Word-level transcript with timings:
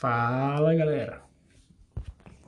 Fala 0.00 0.74
galera, 0.74 1.22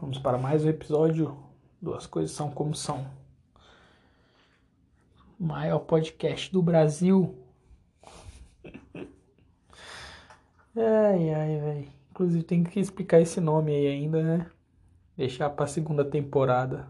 vamos 0.01 0.17
para 0.17 0.39
mais 0.39 0.65
um 0.65 0.71
episódio 0.71 1.37
do 1.83 1.93
As 1.93 2.07
Coisas 2.07 2.35
São 2.35 2.51
Como 2.51 2.75
São. 2.75 3.07
Maior 5.39 5.81
podcast 5.81 6.51
do 6.51 6.63
Brasil. 6.63 7.37
Ai, 10.75 11.35
ai, 11.35 11.61
velho. 11.61 11.89
Inclusive 12.11 12.43
tem 12.43 12.65
que 12.65 12.81
explicar 12.81 13.21
esse 13.21 13.39
nome 13.39 13.77
aí 13.77 13.87
ainda, 13.87 14.23
né? 14.23 14.51
Deixar 15.15 15.51
pra 15.51 15.67
segunda 15.67 16.07
temporada. 16.07 16.89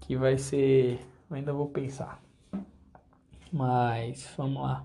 Que 0.00 0.16
vai 0.18 0.36
ser. 0.36 1.00
Ainda 1.30 1.54
vou 1.54 1.70
pensar. 1.70 2.22
Mas 3.50 4.30
vamos 4.36 4.62
lá. 4.62 4.84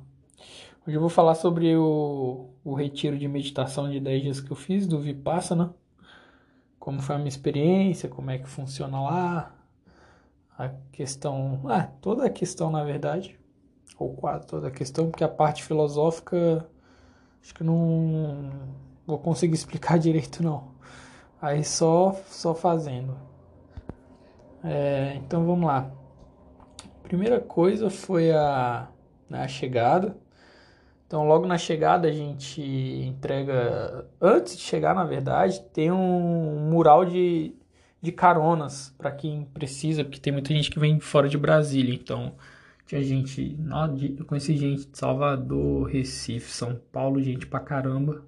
Hoje 0.85 0.97
eu 0.97 0.99
vou 0.99 1.09
falar 1.09 1.35
sobre 1.35 1.77
o, 1.77 2.49
o 2.61 2.73
retiro 2.73 3.17
de 3.17 3.25
meditação 3.25 3.89
de 3.89 4.01
10 4.01 4.21
dias 4.21 4.41
que 4.41 4.51
eu 4.51 4.55
fiz 4.55 4.85
do 4.85 4.99
Vipassana. 4.99 5.73
Como 6.77 7.01
foi 7.01 7.15
a 7.15 7.17
minha 7.17 7.29
experiência, 7.29 8.09
como 8.09 8.29
é 8.29 8.37
que 8.37 8.49
funciona 8.49 8.99
lá. 8.99 9.55
A 10.57 10.67
questão. 10.91 11.61
Ah, 11.69 11.83
toda 12.01 12.25
a 12.25 12.29
questão 12.29 12.69
na 12.69 12.83
verdade. 12.83 13.39
Ou 13.97 14.13
quase 14.13 14.45
toda 14.45 14.67
a 14.67 14.71
questão, 14.71 15.09
porque 15.09 15.23
a 15.23 15.29
parte 15.29 15.63
filosófica 15.63 16.67
acho 17.41 17.55
que 17.55 17.63
não 17.63 18.51
vou 19.07 19.17
conseguir 19.19 19.55
explicar 19.55 19.97
direito 19.97 20.43
não. 20.43 20.73
Aí 21.41 21.63
só 21.63 22.11
só 22.27 22.53
fazendo. 22.53 23.17
É, 24.61 25.13
então 25.15 25.45
vamos 25.45 25.65
lá. 25.65 25.89
Primeira 27.03 27.39
coisa 27.39 27.89
foi 27.89 28.33
a, 28.33 28.89
né, 29.29 29.43
a 29.43 29.47
chegada. 29.47 30.21
Então, 31.13 31.27
logo 31.27 31.45
na 31.45 31.59
chegada, 31.59 32.07
a 32.07 32.11
gente 32.11 32.59
entrega. 32.59 34.03
Antes 34.19 34.57
de 34.57 34.63
chegar, 34.63 34.95
na 34.95 35.03
verdade, 35.03 35.61
tem 35.71 35.91
um 35.91 36.71
mural 36.71 37.05
de, 37.05 37.53
de 38.01 38.11
caronas 38.11 38.95
para 38.97 39.11
quem 39.11 39.45
precisa, 39.45 40.03
porque 40.03 40.19
tem 40.19 40.33
muita 40.33 40.51
gente 40.51 40.71
que 40.71 40.79
vem 40.79 40.99
fora 40.99 41.29
de 41.29 41.37
Brasília. 41.37 41.93
Então, 41.93 42.33
tinha 42.87 43.03
gente. 43.03 43.59
Eu 44.17 44.25
conheci 44.25 44.57
gente 44.57 44.87
de 44.87 44.97
Salvador, 44.97 45.87
Recife, 45.87 46.51
São 46.51 46.81
Paulo, 46.91 47.21
gente 47.21 47.45
pra 47.45 47.59
caramba. 47.59 48.25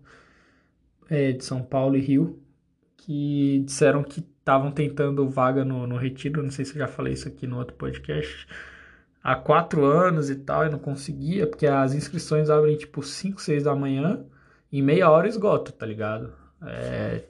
É, 1.09 1.31
de 1.31 1.44
São 1.44 1.64
Paulo 1.64 1.98
e 1.98 2.02
Rio, 2.02 2.40
que 2.98 3.64
disseram 3.66 4.04
que 4.04 4.20
estavam 4.20 4.72
tentando 4.72 5.28
vaga 5.28 5.66
no, 5.66 5.88
no 5.88 5.98
retiro. 5.98 6.44
Não 6.44 6.52
sei 6.52 6.64
se 6.66 6.74
eu 6.74 6.80
já 6.81 6.88
falei 6.88 7.14
isso 7.14 7.28
aqui 7.28 7.48
no 7.48 7.58
outro 7.58 7.76
podcast 7.76 8.48
há 9.26 9.36
quatro 9.36 9.84
anos 9.84 10.30
e 10.30 10.36
tal, 10.36 10.68
e 10.68 10.70
não 10.70 10.78
conseguia, 10.78 11.48
porque 11.48 11.66
as 11.66 11.95
inscrições 11.95 12.48
abrem 12.48 12.78
tipo 12.78 13.02
5, 13.02 13.42
6 13.42 13.64
da 13.64 13.76
manhã, 13.76 14.23
e 14.72 14.84
meia 14.84 15.09
hora 15.09 15.28
esgota, 15.28 15.72
tá 15.72 15.84
ligado? 15.84 16.31
É, 16.62 17.23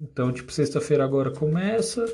então, 0.00 0.32
tipo, 0.32 0.50
sexta-feira 0.50 1.04
agora 1.04 1.30
começa, 1.30 2.06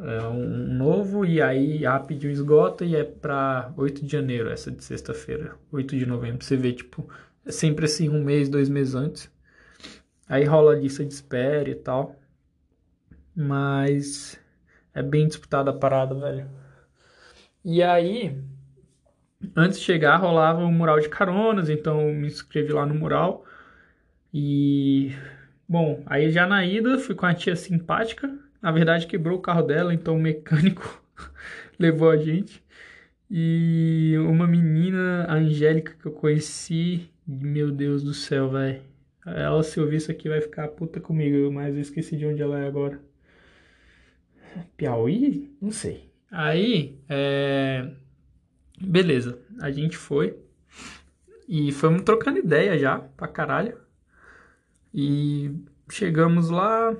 é 0.00 0.22
um 0.26 0.74
novo, 0.74 1.24
e 1.24 1.40
aí 1.40 1.84
rápido 1.84 2.26
esgota, 2.26 2.84
e 2.84 2.96
é 2.96 3.04
pra 3.04 3.72
8 3.76 4.04
de 4.04 4.10
janeiro, 4.10 4.50
essa 4.50 4.72
de 4.72 4.82
sexta-feira, 4.82 5.54
8 5.70 5.96
de 5.96 6.04
novembro, 6.04 6.44
você 6.44 6.56
vê, 6.56 6.72
tipo, 6.72 7.08
é 7.46 7.52
sempre 7.52 7.84
assim, 7.84 8.08
um 8.08 8.24
mês, 8.24 8.48
dois 8.48 8.68
meses 8.68 8.96
antes. 8.96 9.30
Aí 10.28 10.44
rola 10.44 10.72
a 10.72 10.76
lista 10.76 11.04
de 11.04 11.14
espera 11.14 11.70
e 11.70 11.76
tal. 11.76 12.16
Mas 13.34 14.38
é 14.92 15.02
bem 15.02 15.28
disputada 15.28 15.70
a 15.70 15.74
parada, 15.74 16.14
velho. 16.14 16.48
E 17.70 17.82
aí, 17.82 18.34
antes 19.54 19.78
de 19.78 19.84
chegar, 19.84 20.16
rolava 20.16 20.64
um 20.64 20.72
mural 20.72 20.98
de 21.00 21.08
caronas, 21.10 21.68
então 21.68 22.14
me 22.14 22.26
inscrevi 22.26 22.72
lá 22.72 22.86
no 22.86 22.94
mural. 22.94 23.44
E, 24.32 25.12
bom, 25.68 26.02
aí 26.06 26.30
já 26.30 26.46
na 26.46 26.64
ida 26.64 26.96
fui 26.98 27.14
com 27.14 27.26
a 27.26 27.34
tia 27.34 27.54
simpática. 27.54 28.26
Na 28.62 28.72
verdade, 28.72 29.06
quebrou 29.06 29.36
o 29.38 29.42
carro 29.42 29.62
dela, 29.62 29.92
então 29.92 30.16
o 30.16 30.20
mecânico 30.20 31.04
levou 31.78 32.08
a 32.10 32.16
gente. 32.16 32.64
E 33.30 34.14
uma 34.20 34.46
menina, 34.46 35.30
Angélica, 35.30 35.94
que 36.00 36.06
eu 36.06 36.12
conheci, 36.12 37.10
meu 37.26 37.70
Deus 37.70 38.02
do 38.02 38.14
céu, 38.14 38.48
velho. 38.50 38.82
Ela, 39.26 39.62
se 39.62 39.78
ouvir 39.78 39.96
isso 39.96 40.10
aqui, 40.10 40.26
vai 40.30 40.40
ficar 40.40 40.68
puta 40.68 41.00
comigo, 41.00 41.52
mas 41.52 41.74
eu 41.74 41.82
esqueci 41.82 42.16
de 42.16 42.24
onde 42.26 42.40
ela 42.42 42.58
é 42.60 42.66
agora. 42.66 42.98
Piauí? 44.76 45.54
Não 45.60 45.70
sei. 45.70 46.07
Aí, 46.30 46.98
é... 47.08 47.90
beleza, 48.80 49.38
a 49.60 49.70
gente 49.70 49.96
foi 49.96 50.36
e 51.48 51.72
fomos 51.72 52.02
trocando 52.02 52.38
ideia 52.38 52.78
já 52.78 52.98
pra 52.98 53.26
caralho. 53.26 53.78
E 54.92 55.54
chegamos 55.90 56.50
lá, 56.50 56.94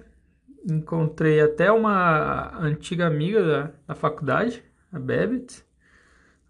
encontrei 0.67 1.41
até 1.41 1.71
uma 1.71 2.57
antiga 2.59 3.07
amiga 3.07 3.43
da, 3.43 3.73
da 3.89 3.95
faculdade, 3.95 4.63
a 4.93 4.99
Bebet. 4.99 5.65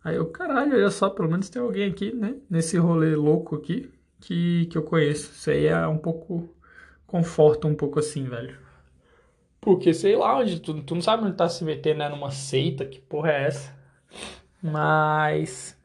Aí 0.04 0.16
eu, 0.16 0.26
caralho, 0.26 0.74
olha 0.74 0.90
só, 0.90 1.10
pelo 1.10 1.28
menos 1.28 1.48
tem 1.50 1.60
alguém 1.60 1.90
aqui, 1.90 2.14
né? 2.14 2.36
Nesse 2.48 2.78
rolê 2.78 3.14
louco 3.16 3.56
aqui 3.56 3.90
que, 4.20 4.66
que 4.66 4.78
eu 4.78 4.82
conheço. 4.82 5.32
Isso 5.32 5.50
aí 5.50 5.66
é 5.66 5.86
um 5.86 5.98
pouco. 5.98 6.54
conforta 7.06 7.66
um 7.66 7.74
pouco 7.74 7.98
assim, 7.98 8.24
velho. 8.28 8.56
Porque 9.60 9.92
sei 9.92 10.16
lá 10.16 10.38
onde 10.38 10.60
tu, 10.60 10.82
tu 10.82 10.94
não 10.94 11.02
sabe 11.02 11.24
onde 11.24 11.36
tá 11.36 11.48
se 11.48 11.64
metendo, 11.64 11.98
né? 11.98 12.08
Numa 12.08 12.30
seita, 12.30 12.86
que 12.86 13.00
porra 13.00 13.32
é 13.32 13.46
essa? 13.46 13.74
Mas. 14.62 15.76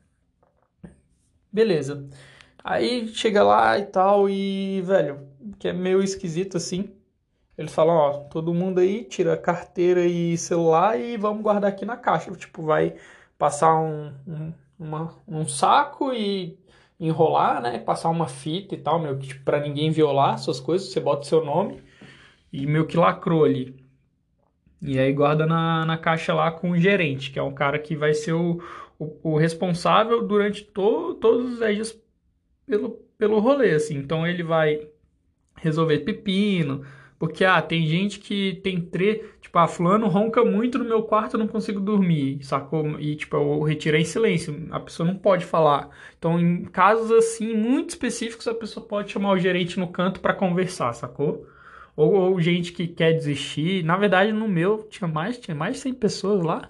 Beleza. 1.51 2.07
Aí 2.63 3.07
chega 3.09 3.44
lá 3.44 3.78
e 3.78 3.85
tal, 3.85 4.29
e, 4.29 4.81
velho, 4.81 5.28
que 5.59 5.67
é 5.67 5.73
meio 5.73 6.01
esquisito 6.01 6.57
assim. 6.57 6.94
Eles 7.57 7.73
falam, 7.73 7.95
ó, 7.95 8.11
todo 8.29 8.53
mundo 8.53 8.79
aí 8.79 9.03
tira 9.03 9.38
carteira 9.38 10.05
e 10.05 10.38
celular 10.38 11.00
e 11.00 11.17
vamos 11.17 11.44
guardar 11.44 11.69
aqui 11.72 11.85
na 11.85 11.97
caixa. 11.97 12.31
Tipo, 12.31 12.63
vai 12.63 12.95
passar 13.38 13.75
um, 13.79 14.13
um, 14.28 14.53
uma, 14.79 15.16
um 15.28 15.47
saco 15.47 16.13
e 16.13 16.57
enrolar, 17.00 17.61
né? 17.61 17.79
Passar 17.79 18.09
uma 18.09 18.28
fita 18.28 18.75
e 18.75 18.78
tal, 18.78 19.00
meu, 19.00 19.19
tipo, 19.19 19.44
pra 19.44 19.59
ninguém 19.59 19.91
violar 19.91 20.40
suas 20.40 20.59
coisas, 20.59 20.90
você 20.90 21.00
bota 21.00 21.23
o 21.23 21.25
seu 21.25 21.44
nome 21.45 21.84
e 22.53 22.68
meio 22.68 22.86
que 22.86 22.96
lacrou 22.96 23.44
ali. 23.44 23.75
E 24.81 25.00
aí 25.00 25.12
guarda 25.14 25.46
na, 25.46 25.86
na 25.86 25.97
caixa 25.97 26.34
lá 26.34 26.52
com 26.52 26.72
o 26.72 26.78
gerente, 26.78 27.31
que 27.31 27.40
é 27.40 27.44
um 27.44 27.53
cara 27.53 27.80
que 27.80 27.96
vai 27.96 28.14
ser 28.14 28.34
o, 28.34 28.62
o, 29.00 29.31
o 29.34 29.38
responsável 29.38 30.25
durante 30.25 30.64
to, 30.64 31.16
todos 31.16 31.53
os 31.53 31.59
dias 31.59 32.00
pelo, 32.66 32.91
pelo 33.18 33.40
rolê, 33.40 33.72
assim. 33.72 33.96
Então 33.97 34.28
ele 34.28 34.44
vai 34.44 34.88
resolver 35.56 36.00
pepino, 36.00 36.86
porque, 37.18 37.46
ah, 37.46 37.62
tem 37.62 37.88
gente 37.88 38.19
que 38.19 38.56
tem 38.64 38.81
tre... 38.81 39.24
Tipo, 39.40 39.58
ah, 39.59 39.68
fulano 39.68 40.08
ronca 40.08 40.44
muito 40.44 40.78
no 40.78 40.84
meu 40.84 41.03
quarto, 41.03 41.35
eu 41.35 41.40
não 41.40 41.47
consigo 41.47 41.80
dormir, 41.80 42.44
sacou? 42.44 43.00
E, 43.00 43.16
tipo, 43.16 43.38
eu 43.38 43.62
retirei 43.64 44.02
em 44.02 44.06
silêncio, 44.06 44.68
a 44.72 44.80
pessoa 44.80 45.08
não 45.08 45.16
pode 45.18 45.46
falar. 45.46 45.90
Então, 46.18 46.40
em 46.40 46.66
casos, 46.66 47.12
assim, 47.12 47.56
muito 47.56 47.91
específicos, 47.91 48.47
a 48.47 48.53
pessoa 48.53 48.85
pode 48.85 49.12
chamar 49.12 49.31
o 49.31 49.40
gerente 49.40 49.80
no 49.80 49.88
canto 49.88 50.20
para 50.20 50.34
conversar, 50.34 50.91
sacou? 50.94 51.47
Ou, 51.95 52.13
ou, 52.13 52.41
gente 52.41 52.71
que 52.73 52.87
quer 52.87 53.13
desistir. 53.13 53.83
Na 53.83 53.97
verdade, 53.97 54.31
no 54.31 54.47
meu 54.47 54.87
tinha 54.89 55.07
mais, 55.07 55.37
tinha 55.37 55.55
mais 55.55 55.75
de 55.75 55.81
100 55.81 55.93
pessoas 55.95 56.43
lá. 56.43 56.67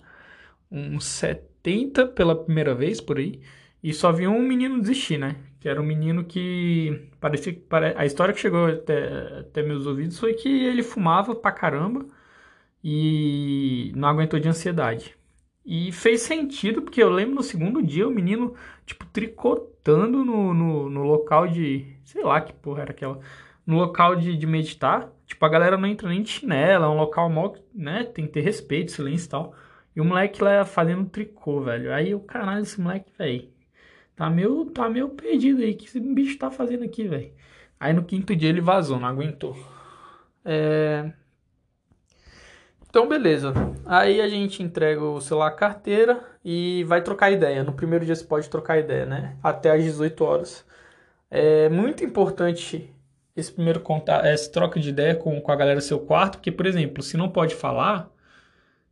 Uns 0.71 1.05
70 1.05 2.07
pela 2.07 2.35
primeira 2.35 2.75
vez 2.75 2.99
por 3.01 3.17
aí. 3.17 3.39
E 3.81 3.93
só 3.93 4.11
vi 4.11 4.27
um 4.27 4.41
menino 4.41 4.79
desistir, 4.81 5.17
né? 5.17 5.37
Que 5.59 5.69
era 5.69 5.81
um 5.81 5.85
menino 5.85 6.23
que 6.25 7.09
parecia 7.19 7.53
que 7.53 7.61
a 7.97 8.05
história 8.05 8.33
que 8.33 8.39
chegou 8.39 8.67
até, 8.67 9.39
até 9.39 9.63
meus 9.63 9.85
ouvidos 9.85 10.19
foi 10.19 10.33
que 10.33 10.49
ele 10.49 10.83
fumava 10.83 11.35
pra 11.35 11.51
caramba 11.51 12.05
e 12.83 13.91
não 13.95 14.09
aguentou 14.09 14.39
de 14.39 14.47
ansiedade. 14.49 15.15
E 15.65 15.91
fez 15.91 16.21
sentido, 16.21 16.81
porque 16.81 17.01
eu 17.01 17.09
lembro 17.09 17.35
no 17.35 17.43
segundo 17.43 17.81
dia 17.81 18.07
o 18.07 18.11
menino, 18.11 18.53
tipo, 18.85 19.05
tricotando 19.07 20.23
no, 20.25 20.53
no, 20.53 20.89
no 20.89 21.03
local 21.03 21.47
de. 21.47 21.85
Sei 22.03 22.23
lá 22.23 22.41
que 22.41 22.53
porra 22.53 22.81
era 22.83 22.91
aquela 22.91 23.19
no 23.65 23.77
local 23.77 24.15
de, 24.15 24.35
de 24.35 24.45
meditar, 24.45 25.09
tipo, 25.25 25.45
a 25.45 25.49
galera 25.49 25.77
não 25.77 25.87
entra 25.87 26.09
nem 26.09 26.21
de 26.21 26.29
chinela, 26.29 26.85
é 26.85 26.89
um 26.89 26.97
local 26.97 27.29
mó, 27.29 27.53
né, 27.73 28.03
tem 28.03 28.25
que 28.25 28.33
ter 28.33 28.41
respeito, 28.41 28.91
silêncio 28.91 29.25
e 29.25 29.29
tal. 29.29 29.55
E 29.95 30.01
o 30.01 30.05
moleque 30.05 30.43
lá 30.43 30.65
fazendo 30.65 31.05
tricô, 31.09 31.61
velho. 31.61 31.93
Aí 31.93 32.15
o 32.15 32.19
caralho, 32.19 32.63
esse 32.63 32.81
moleque, 32.81 33.11
velho, 33.17 33.49
tá 34.15 34.29
meio, 34.29 34.65
tá 34.65 34.89
meio 34.89 35.09
perdido 35.09 35.61
aí. 35.61 35.71
O 35.73 35.77
que 35.77 35.85
esse 35.85 35.99
bicho 35.99 36.37
tá 36.37 36.49
fazendo 36.49 36.83
aqui, 36.83 37.07
velho? 37.07 37.31
Aí 37.79 37.93
no 37.93 38.03
quinto 38.03 38.35
dia 38.35 38.49
ele 38.49 38.61
vazou, 38.61 38.99
não 38.99 39.07
aguentou. 39.07 39.55
É... 40.43 41.11
Então, 42.89 43.07
beleza. 43.07 43.53
Aí 43.85 44.21
a 44.21 44.27
gente 44.27 44.61
entrega 44.63 45.03
o 45.03 45.19
celular, 45.21 45.47
a 45.47 45.51
carteira 45.51 46.23
e 46.45 46.83
vai 46.85 47.01
trocar 47.01 47.31
ideia. 47.31 47.63
No 47.63 47.73
primeiro 47.73 48.05
dia 48.05 48.15
você 48.15 48.23
pode 48.23 48.49
trocar 48.49 48.79
ideia, 48.79 49.05
né? 49.05 49.37
Até 49.43 49.71
às 49.71 49.83
18 49.83 50.23
horas. 50.23 50.65
É 51.29 51.69
muito 51.69 52.03
importante 52.03 52.92
esse 53.35 53.51
primeiro 53.51 53.79
contato, 53.79 54.25
essa 54.25 54.51
troca 54.51 54.79
de 54.79 54.89
ideia 54.89 55.15
com, 55.15 55.39
com 55.41 55.51
a 55.51 55.55
galera 55.55 55.79
do 55.79 55.83
seu 55.83 55.99
quarto, 55.99 56.37
porque, 56.37 56.51
por 56.51 56.65
exemplo, 56.65 57.01
se 57.03 57.17
não 57.17 57.29
pode 57.29 57.55
falar 57.55 58.11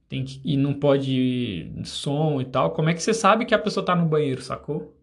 tem 0.10 0.26
que, 0.26 0.42
e 0.44 0.58
não 0.58 0.74
pode 0.74 1.72
som 1.86 2.42
e 2.42 2.46
tal, 2.46 2.72
como 2.72 2.90
é 2.90 2.94
que 2.94 3.02
você 3.02 3.14
sabe 3.14 3.46
que 3.46 3.56
a 3.56 3.60
pessoa 3.60 3.86
tá 3.86 3.96
no 3.96 4.06
banheiro, 4.06 4.42
sacou? 4.42 4.94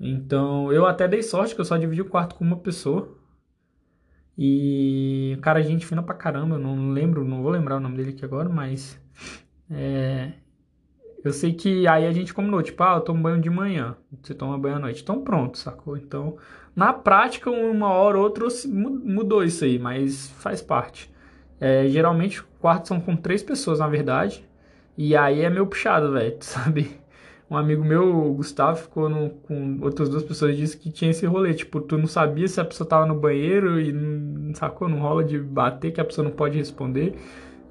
Então, 0.00 0.72
eu 0.72 0.86
até 0.86 1.06
dei 1.06 1.22
sorte 1.22 1.54
que 1.54 1.60
eu 1.60 1.64
só 1.64 1.76
dividi 1.76 2.00
o 2.00 2.08
quarto 2.08 2.34
com 2.34 2.44
uma 2.44 2.56
pessoa. 2.56 3.14
E 4.36 5.38
cara, 5.42 5.62
gente 5.62 5.84
fina 5.86 6.02
pra 6.02 6.14
caramba, 6.14 6.56
eu 6.56 6.58
não 6.58 6.90
lembro, 6.90 7.24
não 7.24 7.42
vou 7.42 7.50
lembrar 7.52 7.76
o 7.76 7.80
nome 7.80 7.96
dele 7.98 8.10
aqui 8.10 8.24
agora, 8.24 8.48
mas. 8.48 8.98
É, 9.70 10.32
eu 11.24 11.32
sei 11.32 11.52
que 11.52 11.86
aí 11.86 12.06
a 12.06 12.12
gente 12.12 12.34
combinou, 12.34 12.62
tipo, 12.62 12.82
ah, 12.82 12.96
eu 12.96 13.00
tomo 13.00 13.22
banho 13.22 13.40
de 13.40 13.48
manhã, 13.48 13.96
você 14.22 14.34
toma 14.34 14.58
banho 14.58 14.76
à 14.76 14.78
noite. 14.78 15.02
Então 15.02 15.22
pronto, 15.22 15.56
sacou? 15.56 15.96
Então, 15.96 16.36
na 16.74 16.92
prática, 16.92 17.50
uma 17.50 17.88
hora 17.90 18.18
ou 18.18 18.24
outra 18.24 18.46
mudou 18.68 19.44
isso 19.44 19.64
aí, 19.64 19.78
mas 19.78 20.28
faz 20.38 20.60
parte. 20.60 21.12
É, 21.60 21.86
geralmente, 21.88 22.42
quartos 22.60 22.88
são 22.88 23.00
com 23.00 23.14
três 23.14 23.42
pessoas, 23.42 23.78
na 23.78 23.86
verdade. 23.86 24.44
E 24.96 25.14
aí 25.16 25.42
é 25.42 25.50
meio 25.50 25.66
puxado, 25.66 26.12
velho, 26.12 26.36
sabe? 26.40 26.90
Um 27.48 27.56
amigo 27.56 27.84
meu, 27.84 28.30
o 28.30 28.34
Gustavo, 28.34 28.78
ficou 28.78 29.08
no, 29.08 29.30
com 29.30 29.78
outras 29.82 30.08
duas 30.08 30.24
pessoas 30.24 30.54
e 30.54 30.56
disse 30.56 30.76
que 30.76 30.90
tinha 30.90 31.10
esse 31.10 31.26
rolê. 31.26 31.54
Tipo, 31.54 31.80
tu 31.80 31.98
não 31.98 32.06
sabia 32.06 32.48
se 32.48 32.60
a 32.60 32.64
pessoa 32.64 32.88
tava 32.88 33.06
no 33.06 33.14
banheiro 33.14 33.80
e 33.80 33.92
não 33.92 34.54
sacou, 34.54 34.88
não 34.88 34.98
rola 35.00 35.22
de 35.22 35.38
bater 35.38 35.92
que 35.92 36.00
a 36.00 36.04
pessoa 36.04 36.24
não 36.26 36.32
pode 36.34 36.58
responder. 36.58 37.14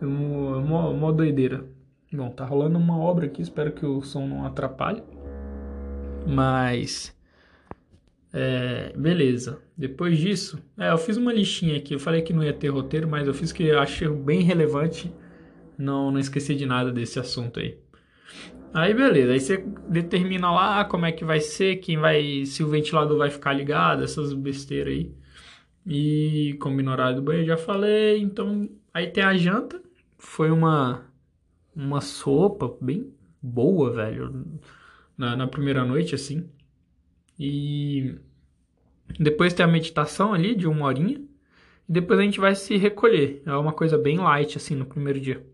É 0.02 0.06
uma, 0.06 0.88
uma 0.90 1.12
doideira. 1.12 1.66
Bom, 2.14 2.30
tá 2.30 2.44
rolando 2.44 2.78
uma 2.78 2.98
obra 2.98 3.26
aqui, 3.26 3.42
espero 3.42 3.72
que 3.72 3.86
o 3.86 4.02
som 4.02 4.28
não 4.28 4.46
atrapalhe. 4.46 5.02
Mas. 6.28 7.16
É, 8.34 8.94
beleza. 8.98 9.62
Depois 9.78 10.18
disso, 10.18 10.62
é, 10.78 10.92
eu 10.92 10.98
fiz 10.98 11.16
uma 11.16 11.32
listinha 11.32 11.78
aqui. 11.78 11.96
Eu 11.96 12.00
falei 12.00 12.22
que 12.22 12.34
não 12.34 12.44
ia 12.44 12.54
ter 12.54 12.68
roteiro, 12.68 13.08
mas 13.08 13.28
eu 13.28 13.34
fiz 13.34 13.52
que 13.52 13.64
eu 13.64 13.80
achei 13.80 14.10
bem 14.10 14.42
relevante. 14.42 15.14
Não, 15.78 16.12
não 16.12 16.20
esqueci 16.20 16.54
de 16.54 16.66
nada 16.66 16.92
desse 16.92 17.18
assunto 17.18 17.60
aí. 17.60 17.78
Aí 18.74 18.94
beleza, 18.94 19.34
aí 19.34 19.40
você 19.40 19.66
determina 19.90 20.50
lá 20.50 20.86
como 20.86 21.06
é 21.06 21.12
que 21.12 21.26
vai 21.26 21.42
ser, 21.42 21.78
quem 21.78 21.98
vai, 21.98 22.46
se 22.46 22.64
o 22.64 22.70
ventilador 22.70 23.18
vai 23.18 23.30
ficar 23.30 23.52
ligado, 23.52 24.04
essas 24.04 24.34
besteiras 24.34 24.94
aí. 24.94 25.12
E 25.86 26.56
combina 26.60 26.92
o 26.92 26.94
horário 26.94 27.18
do 27.18 27.22
banho, 27.22 27.46
já 27.46 27.58
falei. 27.58 28.22
Então, 28.22 28.70
aí 28.94 29.08
tem 29.08 29.24
a 29.24 29.36
janta. 29.36 29.82
Foi 30.18 30.52
uma 30.52 31.11
uma 31.76 32.02
sopa 32.02 32.76
bem 32.82 33.14
boa, 33.42 33.92
velho, 33.92 34.60
na, 35.18 35.36
na 35.36 35.48
primeira 35.48 35.84
noite 35.86 36.16
assim. 36.16 36.50
E 37.40 38.16
depois 39.20 39.54
tem 39.54 39.64
a 39.66 39.70
meditação 39.70 40.34
ali 40.34 40.56
de 40.56 40.68
uma 40.68 40.86
horinha. 40.86 41.18
E 41.88 41.92
depois 41.92 42.20
a 42.20 42.24
gente 42.24 42.40
vai 42.40 42.56
se 42.56 42.78
recolher. 42.78 43.42
É 43.46 43.56
uma 43.56 43.74
coisa 43.74 43.98
bem 43.98 44.18
light 44.18 44.58
assim 44.58 44.76
no 44.76 44.86
primeiro 44.86 45.20
dia. 45.20 45.46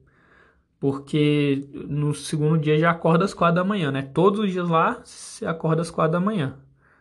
Porque 0.80 1.68
no 1.74 2.14
segundo 2.14 2.58
dia 2.58 2.78
já 2.78 2.92
acorda 2.92 3.26
às 3.26 3.34
quatro 3.34 3.56
da 3.56 3.64
manhã, 3.64 3.92
né? 3.92 4.04
Todos 4.14 4.40
os 4.40 4.52
dias 4.52 4.70
lá 4.70 5.02
você 5.04 5.46
acorda 5.46 5.82
às 5.82 5.90
quatro 5.90 6.14
da 6.14 6.20
manhã. 6.20 6.60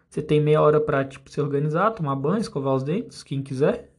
Você 0.09 0.23
tem 0.23 0.41
meia 0.41 0.63
hora 0.63 0.81
para 0.81 1.05
tipo, 1.05 1.31
se 1.31 1.41
organizar, 1.41 1.91
tomar 1.91 2.17
banho, 2.17 2.41
escovar 2.41 2.75
os 2.75 2.83
dentes, 2.83 3.23
quem 3.23 3.43
quiser. 3.43 3.93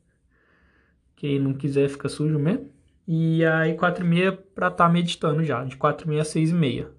Quem 1.16 1.40
não 1.40 1.54
quiser 1.54 1.90
fica 1.90 2.10
sujo 2.10 2.40
mesmo. 2.40 2.72
E 3.08 3.46
aí 3.46 3.76
quatro 3.76 4.06
e 4.06 4.08
meia 4.08 4.32
para 4.34 4.68
estar 4.68 4.88
tá 4.88 4.92
meditando 4.92 5.44
já, 5.44 5.64
de 5.64 5.78
quatro 5.78 6.06
e 6.08 6.10
meia 6.10 6.22
a 6.24 6.26
seis 6.26 6.50
e 6.50 6.54
meia. 6.54 6.92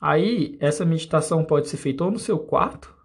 Aí 0.00 0.56
essa 0.60 0.84
meditação 0.84 1.44
pode 1.44 1.68
ser 1.68 1.78
feita 1.78 2.04
ou 2.04 2.10
no 2.10 2.18
seu 2.18 2.38
quarto, 2.38 2.96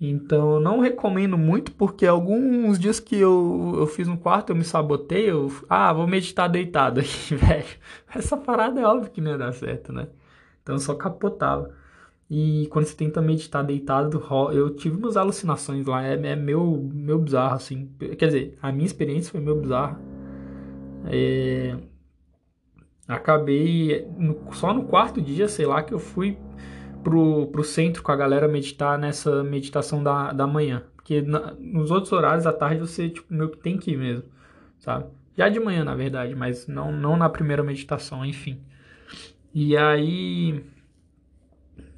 então 0.00 0.54
eu 0.54 0.60
não 0.60 0.80
recomendo 0.80 1.36
muito, 1.36 1.72
porque 1.72 2.06
alguns 2.06 2.78
dias 2.78 2.98
que 2.98 3.16
eu, 3.16 3.74
eu 3.76 3.86
fiz 3.86 4.08
no 4.08 4.16
quarto, 4.16 4.48
eu 4.50 4.56
me 4.56 4.64
sabotei, 4.64 5.30
eu, 5.30 5.52
ah, 5.68 5.92
vou 5.92 6.06
meditar 6.06 6.48
deitado 6.48 7.00
aqui, 7.00 7.34
velho. 7.36 7.66
Essa 8.14 8.34
parada 8.34 8.80
é 8.80 8.84
óbvio 8.84 9.10
que 9.10 9.20
não 9.20 9.32
ia 9.32 9.38
dar 9.38 9.52
certo, 9.52 9.92
né? 9.92 10.08
Então 10.62 10.76
eu 10.76 10.78
só 10.78 10.94
capotava. 10.94 11.70
E 12.30 12.66
quando 12.70 12.86
você 12.86 12.96
tenta 12.96 13.20
meditar 13.20 13.62
deitado, 13.62 14.24
eu 14.52 14.70
tive 14.70 14.96
umas 14.96 15.16
alucinações 15.18 15.84
lá, 15.86 16.02
é, 16.02 16.14
é 16.14 16.36
meu, 16.36 16.88
meu 16.94 17.18
bizarro, 17.18 17.56
assim. 17.56 17.90
Quer 17.98 18.26
dizer, 18.26 18.58
a 18.62 18.72
minha 18.72 18.86
experiência 18.86 19.30
foi 19.32 19.40
meu 19.40 19.60
bizarro. 19.60 19.98
É... 21.06 21.76
Acabei, 23.08 24.06
só 24.52 24.72
no 24.72 24.84
quarto 24.84 25.20
dia, 25.20 25.48
sei 25.48 25.66
lá, 25.66 25.82
que 25.82 25.92
eu 25.92 25.98
fui 25.98 26.38
pro, 27.02 27.48
pro 27.48 27.64
centro 27.64 28.02
com 28.02 28.12
a 28.12 28.16
galera 28.16 28.46
meditar 28.46 28.98
nessa 28.98 29.42
meditação 29.42 30.02
da, 30.02 30.32
da 30.32 30.46
manhã. 30.46 30.84
Porque 30.96 31.20
na, 31.22 31.52
nos 31.58 31.90
outros 31.90 32.12
horários 32.12 32.44
da 32.44 32.52
tarde 32.52 32.80
você, 32.80 33.08
tipo, 33.08 33.32
meio 33.32 33.50
que 33.50 33.58
tem 33.58 33.76
que 33.76 33.92
ir 33.92 33.96
mesmo, 33.96 34.24
sabe? 34.78 35.06
Já 35.36 35.48
de 35.48 35.58
manhã, 35.58 35.82
na 35.82 35.94
verdade, 35.94 36.34
mas 36.34 36.66
não, 36.66 36.92
não 36.92 37.16
na 37.16 37.28
primeira 37.28 37.62
meditação, 37.62 38.24
enfim. 38.24 38.60
E 39.54 39.76
aí. 39.76 40.64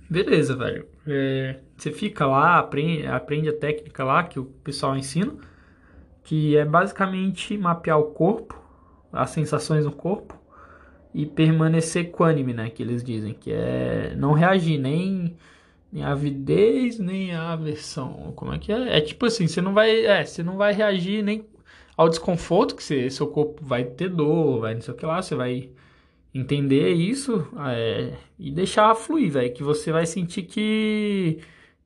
Beleza, 0.08 0.54
velho. 0.54 0.86
É, 1.06 1.58
você 1.76 1.90
fica 1.90 2.26
lá, 2.26 2.58
aprende, 2.58 3.06
aprende 3.06 3.48
a 3.48 3.52
técnica 3.52 4.04
lá 4.04 4.22
que 4.22 4.38
o 4.38 4.44
pessoal 4.44 4.96
ensina, 4.96 5.34
que 6.22 6.56
é 6.56 6.64
basicamente 6.64 7.58
mapear 7.58 7.98
o 7.98 8.12
corpo, 8.12 8.61
as 9.12 9.30
sensações 9.30 9.84
no 9.84 9.92
corpo, 9.92 10.38
e 11.14 11.26
permanecer 11.26 12.06
equânime, 12.06 12.52
né? 12.54 12.70
Que 12.70 12.82
eles 12.82 13.04
dizem, 13.04 13.34
que 13.34 13.52
é 13.52 14.14
não 14.16 14.32
reagir 14.32 14.78
nem, 14.78 15.36
nem 15.92 16.02
avidez, 16.04 16.98
nem 16.98 17.34
a 17.34 17.52
aversão. 17.52 18.32
Como 18.34 18.52
é 18.52 18.58
que 18.58 18.72
é? 18.72 18.98
É 18.98 19.00
tipo 19.00 19.26
assim, 19.26 19.46
você 19.46 19.60
não 19.60 19.74
vai, 19.74 20.06
é, 20.06 20.24
você 20.24 20.42
não 20.42 20.56
vai 20.56 20.72
reagir 20.72 21.22
nem 21.22 21.44
ao 21.96 22.08
desconforto 22.08 22.74
que 22.74 22.82
você, 22.82 23.10
seu 23.10 23.26
corpo 23.28 23.64
vai 23.64 23.84
ter 23.84 24.08
dor, 24.08 24.60
vai 24.60 24.74
não 24.74 24.80
sei 24.80 24.94
o 24.94 24.96
que 24.96 25.06
lá, 25.06 25.20
você 25.20 25.34
vai 25.34 25.70
entender 26.34 26.92
isso 26.92 27.46
é, 27.68 28.14
e 28.38 28.50
deixar 28.50 28.94
fluir, 28.94 29.30
velho, 29.32 29.52
que 29.52 29.62
você 29.62 29.92
vai 29.92 30.06
sentir 30.06 30.42
que 30.44 31.40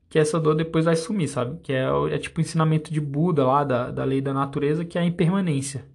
que 0.09 0.17
essa 0.19 0.39
dor 0.39 0.55
depois 0.55 0.85
vai 0.85 0.95
sumir, 0.95 1.27
sabe? 1.27 1.59
Que 1.61 1.73
é, 1.73 1.85
é 2.11 2.17
tipo 2.17 2.39
o 2.39 2.41
ensinamento 2.41 2.91
de 2.93 3.01
Buda 3.01 3.45
lá 3.45 3.63
da, 3.63 3.91
da 3.91 4.03
lei 4.05 4.21
da 4.21 4.33
natureza, 4.33 4.85
que 4.85 4.97
é 4.97 5.01
a 5.01 5.05
impermanência. 5.05 5.85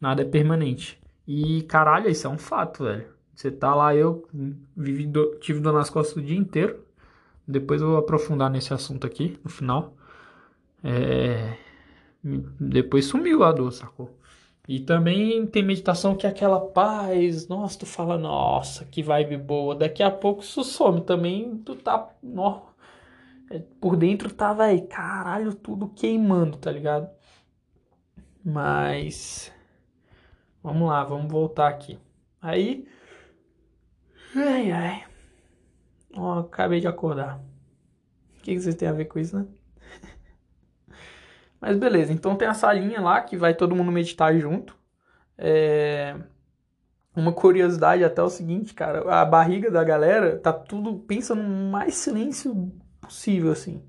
Nada 0.00 0.22
é 0.22 0.24
permanente. 0.24 1.00
E 1.26 1.62
caralho, 1.62 2.08
isso 2.10 2.26
é 2.26 2.30
um 2.30 2.38
fato, 2.38 2.84
velho. 2.84 3.06
Você 3.34 3.50
tá 3.50 3.74
lá, 3.74 3.94
eu 3.94 4.28
vivi 4.76 5.06
do, 5.06 5.36
tive 5.36 5.60
dor 5.60 5.72
nas 5.72 5.90
costas 5.90 6.16
o 6.16 6.22
dia 6.22 6.38
inteiro. 6.38 6.84
Depois 7.46 7.80
eu 7.80 7.88
vou 7.88 7.96
aprofundar 7.98 8.50
nesse 8.50 8.72
assunto 8.72 9.06
aqui 9.06 9.38
no 9.42 9.50
final. 9.50 9.94
É... 10.82 11.56
Depois 12.22 13.06
sumiu 13.06 13.42
a 13.42 13.52
dor, 13.52 13.72
sacou? 13.72 14.18
E 14.66 14.80
também 14.80 15.46
tem 15.46 15.62
meditação 15.62 16.16
que 16.16 16.26
é 16.26 16.30
aquela 16.30 16.58
paz. 16.60 17.48
Nossa, 17.48 17.80
tu 17.80 17.86
fala, 17.86 18.16
nossa, 18.16 18.84
que 18.86 19.02
vibe 19.02 19.36
boa. 19.36 19.74
Daqui 19.74 20.02
a 20.02 20.10
pouco 20.10 20.42
isso 20.42 20.64
some 20.64 21.02
também. 21.02 21.58
Tu 21.58 21.76
tá. 21.76 22.08
É, 23.50 23.58
por 23.80 23.96
dentro 23.96 24.32
tá, 24.32 24.52
velho, 24.54 24.86
caralho, 24.86 25.54
tudo 25.54 25.88
queimando, 25.88 26.56
tá 26.56 26.70
ligado? 26.70 27.08
Mas. 28.44 29.52
Vamos 30.64 30.88
lá, 30.88 31.04
vamos 31.04 31.30
voltar 31.30 31.68
aqui. 31.68 31.98
Aí. 32.40 32.88
Ai, 34.34 34.72
ai. 34.72 35.04
Ó, 36.16 36.38
acabei 36.38 36.80
de 36.80 36.88
acordar. 36.88 37.38
O 38.38 38.40
que, 38.40 38.54
que 38.54 38.60
vocês 38.60 38.74
têm 38.74 38.88
a 38.88 38.92
ver 38.92 39.04
com 39.04 39.18
isso, 39.18 39.38
né? 39.38 39.46
Mas 41.60 41.76
beleza, 41.76 42.14
então 42.14 42.34
tem 42.34 42.48
a 42.48 42.54
salinha 42.54 42.98
lá 43.02 43.20
que 43.20 43.36
vai 43.36 43.52
todo 43.52 43.76
mundo 43.76 43.92
meditar 43.92 44.34
junto. 44.38 44.74
É... 45.36 46.16
Uma 47.14 47.34
curiosidade 47.34 48.02
até 48.02 48.22
o 48.22 48.30
seguinte, 48.30 48.72
cara, 48.72 49.20
a 49.20 49.22
barriga 49.22 49.70
da 49.70 49.84
galera 49.84 50.38
tá 50.38 50.52
tudo, 50.52 50.98
pensa 51.00 51.34
no 51.34 51.70
mais 51.70 51.94
silêncio 51.94 52.72
possível, 53.02 53.52
assim. 53.52 53.86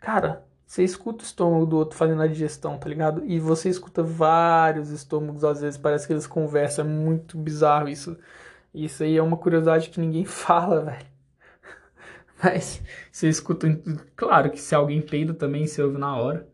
Cara, 0.00 0.45
você 0.66 0.82
escuta 0.82 1.22
o 1.22 1.26
estômago 1.26 1.64
do 1.64 1.76
outro 1.76 1.96
fazendo 1.96 2.20
a 2.22 2.26
digestão, 2.26 2.76
tá 2.76 2.88
ligado? 2.88 3.24
E 3.24 3.38
você 3.38 3.68
escuta 3.68 4.02
vários 4.02 4.90
estômagos, 4.90 5.44
às 5.44 5.60
vezes 5.60 5.78
parece 5.78 6.06
que 6.06 6.12
eles 6.12 6.26
conversam, 6.26 6.84
é 6.84 6.88
muito 6.88 7.38
bizarro 7.38 7.88
isso. 7.88 8.18
Isso 8.74 9.04
aí 9.04 9.16
é 9.16 9.22
uma 9.22 9.36
curiosidade 9.36 9.90
que 9.90 10.00
ninguém 10.00 10.24
fala, 10.26 10.82
velho. 10.82 11.06
Mas 12.42 12.82
você 13.10 13.28
escuta. 13.28 13.68
Claro 14.16 14.50
que 14.50 14.60
se 14.60 14.74
alguém 14.74 15.00
peida 15.00 15.32
também, 15.32 15.66
você 15.66 15.80
ouve 15.82 15.98
na 15.98 16.16
hora. 16.16 16.48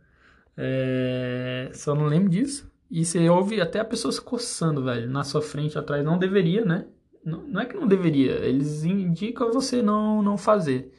É... 0.56 1.70
Só 1.74 1.94
não 1.94 2.06
lembro 2.06 2.28
disso. 2.28 2.70
E 2.90 3.04
você 3.04 3.28
ouve 3.30 3.60
até 3.60 3.80
a 3.80 3.84
pessoa 3.84 4.12
se 4.12 4.20
coçando, 4.20 4.84
velho, 4.84 5.08
na 5.10 5.24
sua 5.24 5.42
frente, 5.42 5.78
atrás. 5.78 6.04
Não 6.04 6.18
deveria, 6.18 6.64
né? 6.64 6.86
Não, 7.24 7.40
não 7.42 7.60
é 7.62 7.64
que 7.66 7.76
não 7.76 7.88
deveria. 7.88 8.32
Eles 8.32 8.84
indicam 8.84 9.52
você 9.52 9.82
não, 9.82 10.22
não 10.22 10.36
fazer. 10.36 10.92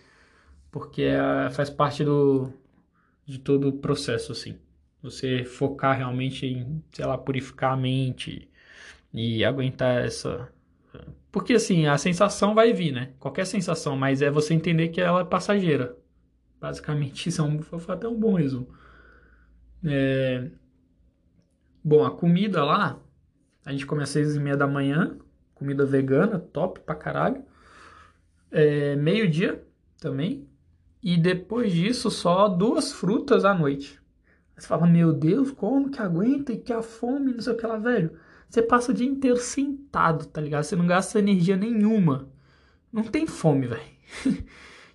Porque 0.71 1.03
é, 1.03 1.49
faz 1.51 1.69
parte 1.69 2.03
do, 2.03 2.51
de 3.25 3.39
todo 3.39 3.69
o 3.69 3.73
processo, 3.73 4.31
assim. 4.31 4.57
Você 5.01 5.43
focar 5.43 5.97
realmente 5.97 6.45
em, 6.45 6.83
sei 6.91 7.05
lá, 7.05 7.17
purificar 7.17 7.73
a 7.73 7.77
mente 7.77 8.49
e 9.13 9.43
aguentar 9.43 10.05
essa. 10.05 10.49
Porque 11.31 11.53
assim, 11.53 11.87
a 11.87 11.97
sensação 11.97 12.55
vai 12.55 12.73
vir, 12.73 12.93
né? 12.93 13.13
Qualquer 13.19 13.45
sensação, 13.45 13.95
mas 13.97 14.21
é 14.21 14.29
você 14.31 14.53
entender 14.53 14.89
que 14.89 15.01
ela 15.01 15.21
é 15.21 15.25
passageira. 15.25 15.97
Basicamente, 16.59 17.27
isso 17.29 17.41
é 17.41 17.43
um, 17.43 17.61
foi 17.61 17.95
até 17.95 18.07
um 18.07 18.17
bom 18.19 18.33
resumo. 18.33 18.67
É... 19.83 20.49
Bom, 21.83 22.05
a 22.05 22.11
comida 22.11 22.63
lá, 22.63 22.97
a 23.65 23.71
gente 23.71 23.85
come 23.85 24.03
às 24.03 24.09
seis 24.09 24.35
e 24.35 24.39
meia 24.39 24.55
da 24.55 24.67
manhã, 24.67 25.17
comida 25.53 25.85
vegana, 25.85 26.39
top 26.39 26.79
pra 26.79 26.95
caralho. 26.95 27.43
É... 28.51 28.95
Meio-dia 28.95 29.61
também, 29.99 30.47
e 31.03 31.17
depois 31.17 31.73
disso, 31.73 32.09
só 32.09 32.47
duas 32.47 32.93
frutas 32.93 33.43
à 33.43 33.53
noite. 33.53 34.01
Você 34.55 34.67
fala, 34.67 34.87
meu 34.87 35.11
Deus, 35.11 35.51
como 35.51 35.89
que 35.89 36.01
aguenta 36.01 36.53
e 36.53 36.57
que 36.57 36.71
a 36.71 36.81
fome, 36.81 37.33
não 37.33 37.41
sei 37.41 37.53
o 37.53 37.57
que 37.57 37.67
lá, 37.67 37.77
velho. 37.77 38.11
Você 38.49 38.61
passa 38.61 38.91
o 38.91 38.93
dia 38.93 39.07
inteiro 39.07 39.35
sentado, 39.37 40.25
tá 40.25 40.39
ligado? 40.39 40.63
Você 40.63 40.75
não 40.75 40.87
gasta 40.87 41.19
energia 41.19 41.57
nenhuma. 41.57 42.29
Não 42.91 43.03
tem 43.03 43.27
fome, 43.27 43.67
velho. 43.67 43.81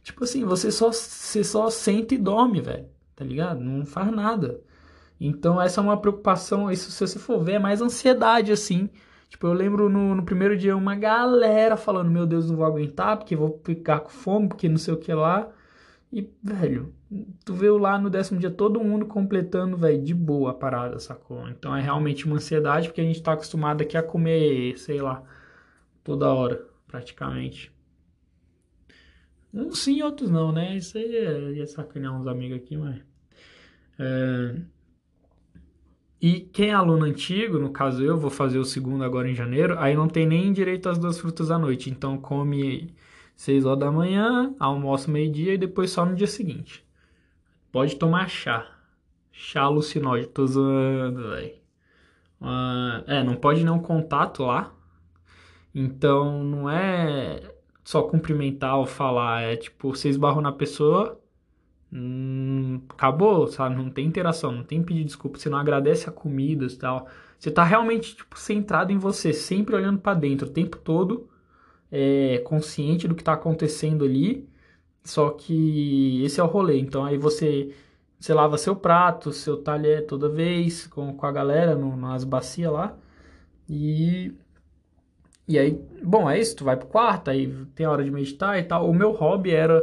tipo 0.03 0.25
assim, 0.25 0.45
você 0.45 0.71
só, 0.71 0.91
você 0.93 1.45
só 1.45 1.69
senta 1.69 2.15
e 2.15 2.19
dorme, 2.19 2.63
velho. 2.63 2.87
Tá 3.15 3.25
ligado? 3.25 3.61
Não 3.61 3.85
faz 3.85 4.11
nada. 4.11 4.63
Então 5.21 5.61
essa 5.61 5.81
é 5.81 5.85
uma 5.85 6.01
preocupação, 6.01 6.71
isso 6.71 6.91
se 6.91 7.07
você 7.07 7.19
for 7.19 7.43
ver, 7.43 7.55
é 7.55 7.59
mais 7.59 7.83
ansiedade, 7.83 8.53
assim. 8.53 8.89
Tipo, 9.29 9.49
eu 9.49 9.53
lembro 9.53 9.89
no, 9.89 10.15
no 10.15 10.23
primeiro 10.23 10.57
dia 10.57 10.77
uma 10.77 10.95
galera 10.95 11.77
falando, 11.77 12.11
meu 12.11 12.25
Deus, 12.27 12.49
não 12.49 12.57
vou 12.57 12.65
aguentar, 12.65 13.19
porque 13.19 13.37
vou 13.37 13.61
ficar 13.65 14.01
com 14.01 14.09
fome, 14.09 14.49
porque 14.49 14.69
não 14.69 14.79
sei 14.79 14.95
o 14.95 14.97
que 14.97 15.13
lá. 15.13 15.53
E, 16.11 16.31
velho, 16.43 16.95
tu 17.45 17.55
vê 17.55 17.71
lá 17.71 17.99
no 17.99 18.09
décimo 18.09 18.41
dia 18.41 18.51
todo 18.51 18.83
mundo 18.83 19.07
completando, 19.07 19.77
velho, 19.77 20.03
de 20.03 20.15
boa 20.15 20.53
a 20.53 20.55
parada, 20.55 20.99
sacou? 20.99 21.47
Então 21.49 21.77
é 21.77 21.83
realmente 21.83 22.25
uma 22.25 22.37
ansiedade, 22.37 22.89
porque 22.89 23.01
a 23.01 23.05
gente 23.05 23.23
tá 23.23 23.35
acostumado 23.35 23.83
aqui 23.83 23.97
a 23.97 24.03
comer, 24.03 24.79
sei 24.79 25.03
lá, 25.03 25.23
toda 26.03 26.33
hora, 26.33 26.67
praticamente. 26.87 27.71
Uns 29.53 29.81
sim, 29.81 30.03
outros 30.03 30.31
não, 30.31 30.51
né? 30.53 30.77
Isso 30.77 30.97
aí 30.97 31.15
é, 31.15 31.53
ia 31.53 31.67
sacanear 31.67 32.19
uns 32.19 32.27
amigos 32.27 32.57
aqui, 32.57 32.77
mas. 32.77 33.01
É... 33.99 34.57
E 36.21 36.41
quem 36.41 36.71
é 36.71 36.73
aluno 36.73 37.05
antigo, 37.05 37.59
no 37.59 37.71
caso 37.71 38.03
eu, 38.03 38.17
vou 38.17 38.31
fazer 38.31 38.59
o 38.59 38.65
segundo 38.65 39.05
agora 39.05 39.31
em 39.31 39.35
janeiro, 39.35 39.79
aí 39.79 39.95
não 39.95 40.09
tem 40.09 40.27
nem 40.27 40.53
direito 40.53 40.89
às 40.89 40.99
duas 40.99 41.19
frutas 41.19 41.51
à 41.51 41.59
noite. 41.59 41.91
Então 41.91 42.19
come 42.19 42.95
6 43.39 43.65
horas 43.67 43.79
da 43.79 43.93
manhã, 43.93 44.53
almoço 44.59 45.09
meio-dia 45.09 45.55
e 45.55 45.59
depois 45.59 45.93
só 45.93 46.05
no 46.05 46.17
dia 46.17 46.27
seguinte. 46.27 46.85
Pode 47.71 47.95
tomar 47.95 48.29
chá. 48.29 48.67
Chá 49.31 49.63
alucinógeno, 49.63 50.29
tô 50.33 50.45
zoando, 50.45 51.31
velho. 51.31 51.55
Uh, 52.41 53.05
é, 53.07 53.23
não 53.23 53.37
pode 53.37 53.63
nenhum 53.63 53.79
contato 53.79 54.43
lá. 54.43 54.75
Então 55.73 56.43
não 56.43 56.69
é 56.69 57.55
só 57.85 58.03
cumprimentar 58.03 58.77
ou 58.77 58.85
falar, 58.85 59.43
é 59.43 59.57
tipo, 59.57 59.95
você 59.95 60.09
esbarrou 60.09 60.43
na 60.43 60.51
pessoa, 60.51 61.21
hum, 61.93 62.81
acabou, 62.89 63.47
sabe? 63.47 63.77
Não 63.77 63.89
tem 63.89 64.05
interação, 64.05 64.51
não 64.51 64.65
tem 64.65 64.83
pedir 64.83 65.05
desculpa, 65.05 65.39
você 65.39 65.49
não 65.49 65.59
agradece 65.59 66.09
a 66.09 66.13
comida 66.13 66.67
e 66.67 66.77
tal. 66.77 67.09
Você 67.39 67.53
tá 67.53 67.63
realmente, 67.63 68.17
tipo, 68.17 68.37
centrado 68.37 68.93
em 68.93 68.99
você, 68.99 69.33
sempre 69.33 69.77
olhando 69.77 70.01
para 70.01 70.19
dentro 70.19 70.49
o 70.49 70.51
tempo 70.51 70.77
todo 70.79 71.29
é, 71.91 72.39
consciente 72.39 73.09
do 73.09 73.15
que 73.15 73.23
está 73.23 73.33
acontecendo 73.35 74.05
ali. 74.05 74.49
Só 75.05 75.31
que 75.31 76.23
esse 76.25 76.41
é 76.41 76.43
o 76.45 76.47
rolê. 76.47 76.79
Então 76.79 77.05
aí 77.05 77.17
você, 77.17 77.75
você 78.19 78.35
lava 78.35 78.59
seu 78.59 78.77
prato, 78.77 79.33
seu 79.33 79.57
talher 79.57 80.07
toda 80.07 80.29
vez 80.29 80.87
com, 80.87 81.15
com 81.15 81.27
a 81.27 81.33
galera 81.33 81.75
no, 81.75 81.97
nas 81.97 82.25
bacias 82.25 82.73
lá. 82.73 82.97
E, 83.69 84.33
e 85.47 85.59
aí, 85.59 85.81
bom, 86.03 86.29
é 86.29 86.39
isso. 86.39 86.57
Tu 86.57 86.65
vai 86.65 86.77
pro 86.77 86.89
quarto, 86.89 87.31
aí 87.31 87.53
tem 87.75 87.87
hora 87.87 88.05
de 88.05 88.11
meditar 88.11 88.59
e 88.59 88.65
tal. 88.65 88.89
O 88.89 88.95
meu 88.95 89.13
hobby 89.13 89.51
era 89.51 89.83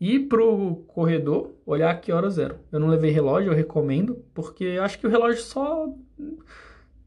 ir 0.00 0.28
pro 0.28 0.84
corredor, 0.88 1.52
olhar 1.64 2.00
que 2.00 2.12
horas 2.12 2.38
eram. 2.38 2.56
Eu 2.70 2.80
não 2.80 2.88
levei 2.88 3.10
relógio, 3.10 3.52
eu 3.52 3.56
recomendo, 3.56 4.24
porque 4.34 4.78
acho 4.80 4.98
que 4.98 5.06
o 5.06 5.10
relógio 5.10 5.40
só 5.42 5.88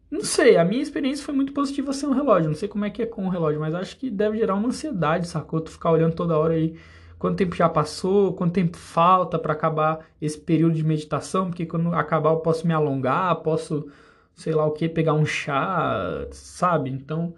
não 0.09 0.21
sei, 0.21 0.57
a 0.57 0.63
minha 0.65 0.81
experiência 0.81 1.25
foi 1.25 1.33
muito 1.33 1.53
positiva 1.53 1.91
sem 1.93 2.07
o 2.07 2.13
relógio. 2.13 2.49
Não 2.49 2.55
sei 2.55 2.67
como 2.69 2.85
é 2.85 2.89
que 2.89 3.01
é 3.01 3.05
com 3.05 3.25
o 3.25 3.29
relógio, 3.29 3.59
mas 3.59 3.75
acho 3.75 3.97
que 3.97 4.09
deve 4.09 4.37
gerar 4.37 4.55
uma 4.55 4.69
ansiedade, 4.69 5.27
sacou? 5.27 5.61
Tu 5.61 5.71
ficar 5.71 5.91
olhando 5.91 6.15
toda 6.15 6.37
hora 6.37 6.53
aí 6.53 6.79
quanto 7.19 7.37
tempo 7.37 7.55
já 7.55 7.67
passou, 7.67 8.33
quanto 8.33 8.53
tempo 8.53 8.77
falta 8.77 9.39
para 9.39 9.51
acabar 9.51 10.05
esse 10.21 10.39
período 10.39 10.75
de 10.75 10.83
meditação, 10.83 11.49
porque 11.49 11.65
quando 11.65 11.93
acabar 11.93 12.29
eu 12.29 12.37
posso 12.41 12.67
me 12.67 12.73
alongar, 12.73 13.35
posso, 13.37 13.89
sei 14.35 14.53
lá 14.53 14.65
o 14.65 14.71
que, 14.71 14.87
pegar 14.87 15.13
um 15.13 15.25
chá, 15.25 16.27
sabe? 16.31 16.91
Então, 16.91 17.33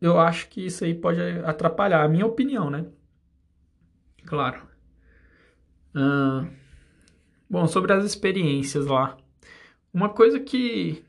eu 0.00 0.20
acho 0.20 0.48
que 0.48 0.64
isso 0.64 0.84
aí 0.84 0.94
pode 0.94 1.20
atrapalhar, 1.44 2.04
a 2.04 2.08
minha 2.08 2.24
opinião, 2.24 2.70
né? 2.70 2.86
Claro. 4.24 4.62
Bom, 7.50 7.66
sobre 7.66 7.92
as 7.92 8.04
experiências 8.04 8.86
lá. 8.86 9.16
Uma 9.92 10.08
coisa 10.08 10.38
que 10.38 11.04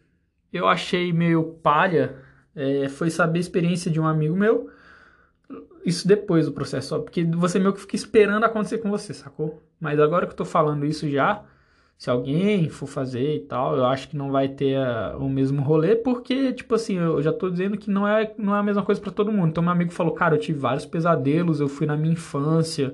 eu 0.51 0.67
achei 0.67 1.13
meio 1.13 1.43
palha 1.63 2.15
é, 2.55 2.89
foi 2.89 3.09
saber 3.09 3.39
a 3.39 3.41
experiência 3.41 3.89
de 3.89 3.99
um 3.99 4.05
amigo 4.05 4.35
meu. 4.35 4.69
Isso 5.85 6.07
depois 6.07 6.45
do 6.45 6.51
processo, 6.51 6.99
porque 7.01 7.23
você 7.23 7.57
meio 7.57 7.73
que 7.73 7.81
fica 7.81 7.95
esperando 7.95 8.43
acontecer 8.43 8.77
com 8.79 8.89
você, 8.89 9.13
sacou? 9.13 9.61
Mas 9.79 9.99
agora 9.99 10.27
que 10.27 10.33
eu 10.33 10.37
tô 10.37 10.45
falando 10.45 10.85
isso 10.85 11.09
já, 11.09 11.43
se 11.97 12.09
alguém 12.09 12.69
for 12.69 12.87
fazer 12.87 13.35
e 13.35 13.39
tal, 13.41 13.77
eu 13.77 13.85
acho 13.85 14.09
que 14.09 14.17
não 14.17 14.31
vai 14.31 14.47
ter 14.47 14.75
a, 14.77 15.15
o 15.17 15.27
mesmo 15.29 15.61
rolê, 15.61 15.95
porque, 15.95 16.53
tipo 16.53 16.75
assim, 16.75 16.97
eu 16.97 17.21
já 17.21 17.33
tô 17.33 17.49
dizendo 17.49 17.77
que 17.77 17.89
não 17.89 18.07
é, 18.07 18.33
não 18.37 18.55
é 18.55 18.59
a 18.59 18.63
mesma 18.63 18.83
coisa 18.83 19.01
para 19.01 19.11
todo 19.11 19.31
mundo. 19.31 19.49
Então, 19.49 19.63
meu 19.63 19.71
amigo 19.71 19.91
falou, 19.91 20.13
cara, 20.13 20.35
eu 20.35 20.39
tive 20.39 20.59
vários 20.59 20.85
pesadelos, 20.85 21.59
eu 21.59 21.67
fui 21.67 21.87
na 21.87 21.97
minha 21.97 22.13
infância, 22.13 22.93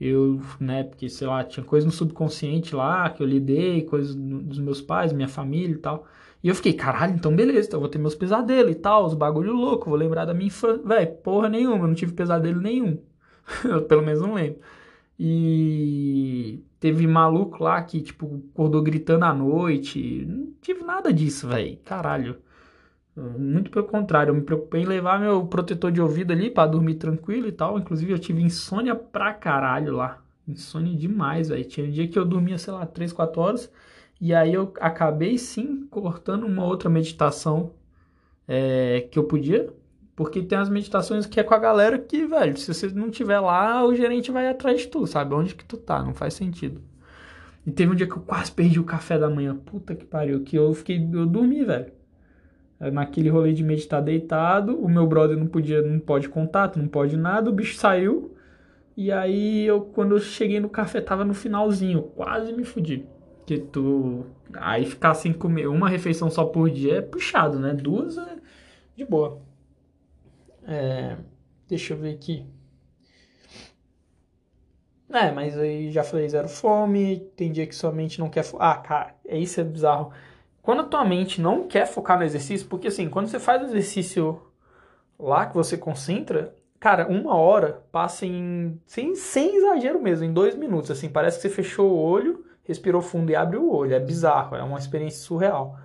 eu, 0.00 0.40
né, 0.60 0.84
porque, 0.84 1.08
sei 1.08 1.26
lá, 1.26 1.44
tinha 1.44 1.64
coisa 1.64 1.86
no 1.86 1.92
subconsciente 1.92 2.74
lá 2.74 3.08
que 3.10 3.22
eu 3.22 3.26
lidei, 3.26 3.82
coisas 3.82 4.14
dos 4.14 4.58
meus 4.58 4.80
pais, 4.80 5.12
minha 5.12 5.28
família 5.28 5.74
e 5.74 5.78
tal. 5.78 6.06
E 6.46 6.48
eu 6.48 6.54
fiquei, 6.54 6.74
caralho, 6.74 7.12
então 7.12 7.34
beleza, 7.34 7.66
então 7.66 7.78
eu 7.78 7.80
vou 7.80 7.88
ter 7.88 7.98
meus 7.98 8.14
pesadelos 8.14 8.70
e 8.70 8.76
tal, 8.76 9.04
os 9.04 9.14
bagulho 9.14 9.52
louco, 9.52 9.90
vou 9.90 9.98
lembrar 9.98 10.24
da 10.24 10.32
minha 10.32 10.46
infância. 10.46 10.80
Véi, 10.86 11.04
porra 11.04 11.48
nenhuma, 11.48 11.82
eu 11.82 11.88
não 11.88 11.94
tive 11.94 12.12
pesadelo 12.12 12.60
nenhum. 12.60 13.02
eu 13.64 13.82
pelo 13.82 14.02
menos 14.02 14.20
não 14.20 14.34
lembro. 14.34 14.60
E 15.18 16.62
teve 16.78 17.04
maluco 17.04 17.64
lá 17.64 17.82
que, 17.82 18.00
tipo, 18.00 18.44
acordou 18.52 18.80
gritando 18.80 19.24
à 19.24 19.34
noite. 19.34 20.24
Não 20.24 20.52
tive 20.62 20.84
nada 20.84 21.12
disso, 21.12 21.48
velho. 21.48 21.78
Caralho. 21.84 22.36
Muito 23.16 23.68
pelo 23.68 23.86
contrário, 23.86 24.30
eu 24.30 24.36
me 24.36 24.42
preocupei 24.42 24.82
em 24.82 24.86
levar 24.86 25.18
meu 25.18 25.44
protetor 25.48 25.90
de 25.90 26.00
ouvido 26.00 26.32
ali 26.32 26.48
para 26.48 26.70
dormir 26.70 26.94
tranquilo 26.94 27.48
e 27.48 27.52
tal. 27.52 27.76
Inclusive, 27.76 28.12
eu 28.12 28.20
tive 28.20 28.40
insônia 28.40 28.94
pra 28.94 29.34
caralho 29.34 29.96
lá. 29.96 30.22
Insônia 30.46 30.96
demais, 30.96 31.48
velho. 31.48 31.64
Tinha 31.64 31.88
um 31.88 31.90
dia 31.90 32.06
que 32.06 32.16
eu 32.16 32.24
dormia, 32.24 32.56
sei 32.56 32.72
lá, 32.72 32.86
3, 32.86 33.12
4 33.12 33.40
horas. 33.40 33.72
E 34.20 34.34
aí 34.34 34.54
eu 34.54 34.72
acabei 34.80 35.36
sim 35.36 35.86
cortando 35.90 36.46
uma 36.46 36.64
outra 36.64 36.88
meditação 36.88 37.72
é, 38.48 39.06
que 39.10 39.18
eu 39.18 39.24
podia, 39.24 39.68
porque 40.14 40.42
tem 40.42 40.56
as 40.56 40.70
meditações 40.70 41.26
que 41.26 41.38
é 41.38 41.42
com 41.42 41.54
a 41.54 41.58
galera 41.58 41.98
que, 41.98 42.24
velho, 42.26 42.56
se 42.56 42.72
você 42.72 42.88
não 42.88 43.10
tiver 43.10 43.38
lá, 43.40 43.84
o 43.84 43.94
gerente 43.94 44.30
vai 44.30 44.48
atrás 44.48 44.80
de 44.80 44.88
tu, 44.88 45.06
sabe? 45.06 45.34
Onde 45.34 45.54
que 45.54 45.64
tu 45.64 45.76
tá, 45.76 46.02
não 46.02 46.14
faz 46.14 46.34
sentido. 46.34 46.80
E 47.66 47.70
teve 47.70 47.92
um 47.92 47.94
dia 47.94 48.06
que 48.06 48.14
eu 48.14 48.22
quase 48.22 48.50
perdi 48.52 48.80
o 48.80 48.84
café 48.84 49.18
da 49.18 49.28
manhã, 49.28 49.54
puta 49.54 49.94
que 49.94 50.04
pariu, 50.04 50.42
que 50.42 50.56
eu 50.56 50.72
fiquei, 50.72 50.96
eu 51.12 51.26
dormi, 51.26 51.64
velho. 51.64 51.92
É, 52.80 52.90
naquele 52.90 53.28
rolê 53.28 53.52
de 53.52 53.64
meditar 53.64 54.02
deitado, 54.02 54.78
o 54.78 54.88
meu 54.88 55.06
brother 55.06 55.36
não 55.36 55.46
podia, 55.46 55.82
não 55.82 55.98
pode 55.98 56.28
contato, 56.28 56.78
não 56.78 56.88
pode 56.88 57.16
nada, 57.16 57.50
o 57.50 57.52
bicho 57.52 57.76
saiu. 57.76 58.34
E 58.96 59.12
aí 59.12 59.66
eu, 59.66 59.82
quando 59.82 60.14
eu 60.14 60.20
cheguei 60.20 60.60
no 60.60 60.70
café, 60.70 61.00
tava 61.02 61.24
no 61.24 61.34
finalzinho, 61.34 62.02
quase 62.02 62.52
me 62.52 62.64
fudi 62.64 63.06
que 63.46 63.58
tu. 63.58 64.26
Aí 64.54 64.84
ficar 64.84 65.14
sem 65.14 65.32
comer 65.32 65.68
uma 65.68 65.88
refeição 65.88 66.28
só 66.28 66.44
por 66.44 66.68
dia 66.68 66.96
é 66.96 67.00
puxado, 67.00 67.58
né? 67.58 67.72
Duas 67.72 68.18
é 68.18 68.36
de 68.96 69.04
boa. 69.04 69.40
É, 70.66 71.16
deixa 71.68 71.94
eu 71.94 71.98
ver 71.98 72.14
aqui. 72.14 72.44
É, 75.08 75.30
mas 75.30 75.56
aí 75.56 75.92
já 75.92 76.02
falei 76.02 76.28
zero 76.28 76.48
fome, 76.48 77.20
tem 77.36 77.52
dia 77.52 77.66
que 77.66 77.74
sua 77.74 77.92
mente 77.92 78.18
não 78.18 78.28
quer. 78.28 78.44
Ah, 78.58 78.76
cara, 78.76 79.14
é 79.24 79.38
isso 79.38 79.60
é 79.60 79.64
bizarro. 79.64 80.12
Quando 80.60 80.80
a 80.82 80.84
tua 80.84 81.04
mente 81.04 81.40
não 81.40 81.68
quer 81.68 81.86
focar 81.86 82.18
no 82.18 82.24
exercício, 82.24 82.66
porque 82.66 82.88
assim, 82.88 83.08
quando 83.08 83.28
você 83.28 83.38
faz 83.38 83.62
o 83.62 83.66
exercício 83.66 84.42
lá 85.16 85.46
que 85.46 85.54
você 85.54 85.78
concentra, 85.78 86.52
cara, 86.80 87.06
uma 87.06 87.36
hora 87.36 87.84
passa 87.92 88.26
em. 88.26 88.80
Sem, 88.86 89.14
sem 89.14 89.56
exagero 89.56 90.02
mesmo, 90.02 90.24
em 90.24 90.32
dois 90.32 90.56
minutos. 90.56 90.90
Assim, 90.90 91.08
parece 91.08 91.36
que 91.38 91.42
você 91.42 91.50
fechou 91.50 91.92
o 91.92 91.96
olho 91.96 92.45
respirou 92.66 93.00
fundo 93.00 93.30
e 93.30 93.36
abre 93.36 93.56
o 93.56 93.70
olho. 93.70 93.94
É 93.94 94.00
bizarro, 94.00 94.56
é 94.56 94.62
uma 94.62 94.78
experiência 94.78 95.20
surreal. 95.20 95.78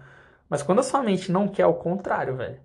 Mas 0.50 0.64
quando 0.64 0.80
a 0.80 0.84
sua 0.84 1.02
mente 1.02 1.32
não 1.32 1.48
quer 1.48 1.66
o 1.66 1.74
contrário, 1.74 2.36
velho, 2.36 2.60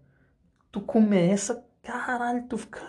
tu 0.73 0.81
começa, 0.81 1.65
caralho, 1.83 2.45
tu 2.49 2.59
fica, 2.59 2.81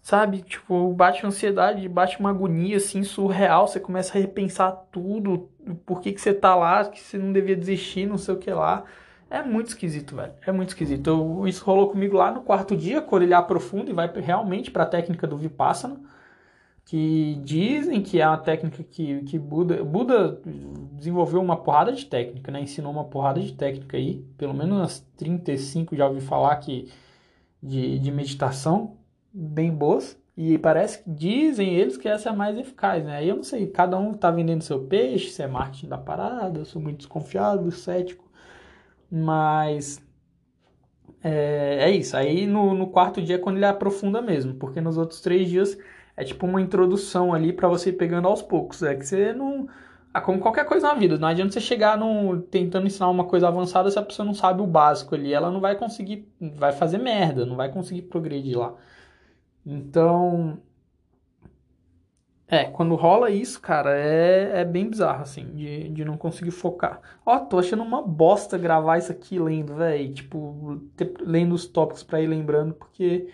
sabe, 0.00 0.40
tipo, 0.42 0.92
bate 0.94 1.26
ansiedade, 1.26 1.88
bate 1.88 2.18
uma 2.18 2.30
agonia 2.30 2.78
assim 2.78 3.02
surreal, 3.02 3.68
você 3.68 3.78
começa 3.78 4.16
a 4.16 4.20
repensar 4.20 4.72
tudo, 4.90 5.50
por 5.84 6.00
que 6.00 6.12
que 6.12 6.20
você 6.20 6.32
tá 6.32 6.54
lá, 6.54 6.84
que 6.86 7.00
você 7.00 7.18
não 7.18 7.32
devia 7.32 7.56
desistir, 7.56 8.06
não 8.06 8.16
sei 8.16 8.34
o 8.34 8.38
que 8.38 8.50
lá. 8.50 8.84
É 9.28 9.42
muito 9.42 9.68
esquisito, 9.68 10.14
velho. 10.14 10.32
É 10.46 10.52
muito 10.52 10.68
esquisito. 10.68 11.10
Eu, 11.10 11.48
isso 11.48 11.64
rolou 11.64 11.90
comigo 11.90 12.16
lá 12.16 12.30
no 12.30 12.42
quarto 12.42 12.76
dia, 12.76 13.04
ele 13.12 13.34
aprofunda 13.34 13.90
e 13.90 13.92
vai 13.92 14.10
realmente 14.14 14.70
para 14.70 14.84
a 14.84 14.86
técnica 14.86 15.26
do 15.26 15.36
Vipassana 15.36 16.00
que 16.86 17.40
dizem 17.42 18.00
que 18.00 18.20
é 18.20 18.28
uma 18.28 18.38
técnica 18.38 18.82
que, 18.84 19.20
que 19.22 19.38
Buda, 19.40 19.82
Buda 19.82 20.40
desenvolveu 20.92 21.42
uma 21.42 21.56
porrada 21.56 21.92
de 21.92 22.06
técnica, 22.06 22.52
né? 22.52 22.60
Ensinou 22.60 22.92
uma 22.92 23.04
porrada 23.04 23.40
de 23.40 23.52
técnica 23.52 23.96
aí, 23.96 24.24
pelo 24.38 24.54
menos 24.54 24.78
umas 24.78 25.00
35 25.16 25.96
já 25.96 26.06
ouvi 26.06 26.20
falar 26.20 26.54
que 26.56 26.88
de, 27.60 27.98
de 27.98 28.12
meditação, 28.12 28.96
bem 29.32 29.72
boas. 29.72 30.16
E 30.36 30.58
parece 30.58 31.02
que 31.02 31.10
dizem 31.10 31.74
eles 31.74 31.96
que 31.96 32.08
essa 32.08 32.28
é 32.28 32.32
a 32.32 32.36
mais 32.36 32.56
eficaz, 32.56 33.04
né? 33.04 33.16
Aí 33.16 33.28
eu 33.28 33.36
não 33.36 33.42
sei, 33.42 33.66
cada 33.66 33.98
um 33.98 34.14
tá 34.14 34.30
vendendo 34.30 34.62
seu 34.62 34.84
peixe, 34.84 35.30
se 35.30 35.42
é 35.42 35.46
marketing 35.48 35.88
da 35.88 35.98
parada, 35.98 36.60
eu 36.60 36.64
sou 36.64 36.80
muito 36.80 36.98
desconfiado, 36.98 37.70
cético. 37.72 38.24
Mas 39.10 40.00
é, 41.22 41.78
é 41.80 41.90
isso. 41.90 42.16
Aí 42.16 42.46
no, 42.46 42.74
no 42.74 42.88
quarto 42.88 43.20
dia 43.20 43.36
é 43.36 43.38
quando 43.38 43.56
ele 43.56 43.66
aprofunda 43.66 44.22
mesmo, 44.22 44.54
porque 44.54 44.80
nos 44.80 44.96
outros 44.96 45.20
três 45.20 45.48
dias 45.48 45.76
é 46.16 46.24
tipo 46.24 46.46
uma 46.46 46.60
introdução 46.60 47.34
ali 47.34 47.52
para 47.52 47.68
você 47.68 47.90
ir 47.90 47.94
pegando 47.94 48.28
aos 48.28 48.42
poucos. 48.42 48.82
É 48.82 48.94
que 48.94 49.04
você 49.06 49.32
não. 49.32 49.68
Ah, 50.14 50.20
como 50.20 50.40
qualquer 50.40 50.64
coisa 50.64 50.88
na 50.88 50.94
vida, 50.94 51.18
não 51.18 51.28
adianta 51.28 51.52
você 51.52 51.60
chegar 51.60 51.98
no, 51.98 52.40
tentando 52.40 52.86
ensinar 52.86 53.10
uma 53.10 53.26
coisa 53.26 53.48
avançada 53.48 53.90
se 53.90 53.98
a 53.98 54.02
pessoa 54.02 54.24
não 54.24 54.32
sabe 54.34 54.62
o 54.62 54.66
básico 54.66 55.14
ali. 55.14 55.32
Ela 55.32 55.50
não 55.50 55.60
vai 55.60 55.76
conseguir, 55.76 56.26
vai 56.40 56.72
fazer 56.72 56.98
merda, 56.98 57.44
não 57.44 57.56
vai 57.56 57.70
conseguir 57.70 58.02
progredir 58.02 58.58
lá. 58.58 58.74
Então, 59.66 60.58
é, 62.48 62.64
quando 62.64 62.94
rola 62.94 63.28
isso, 63.30 63.60
cara, 63.60 63.98
é, 63.98 64.60
é 64.60 64.64
bem 64.64 64.88
bizarro, 64.88 65.22
assim, 65.22 65.46
de, 65.54 65.88
de 65.88 66.04
não 66.04 66.16
conseguir 66.16 66.52
focar. 66.52 67.00
Ó, 67.24 67.38
tô 67.40 67.58
achando 67.58 67.82
uma 67.82 68.00
bosta 68.02 68.56
gravar 68.56 68.98
isso 68.98 69.10
aqui 69.10 69.38
lendo, 69.38 69.74
velho. 69.74 70.14
Tipo, 70.14 70.80
lendo 71.20 71.54
os 71.54 71.66
tópicos 71.66 72.02
pra 72.04 72.20
ir 72.22 72.28
lembrando, 72.28 72.72
porque. 72.74 73.28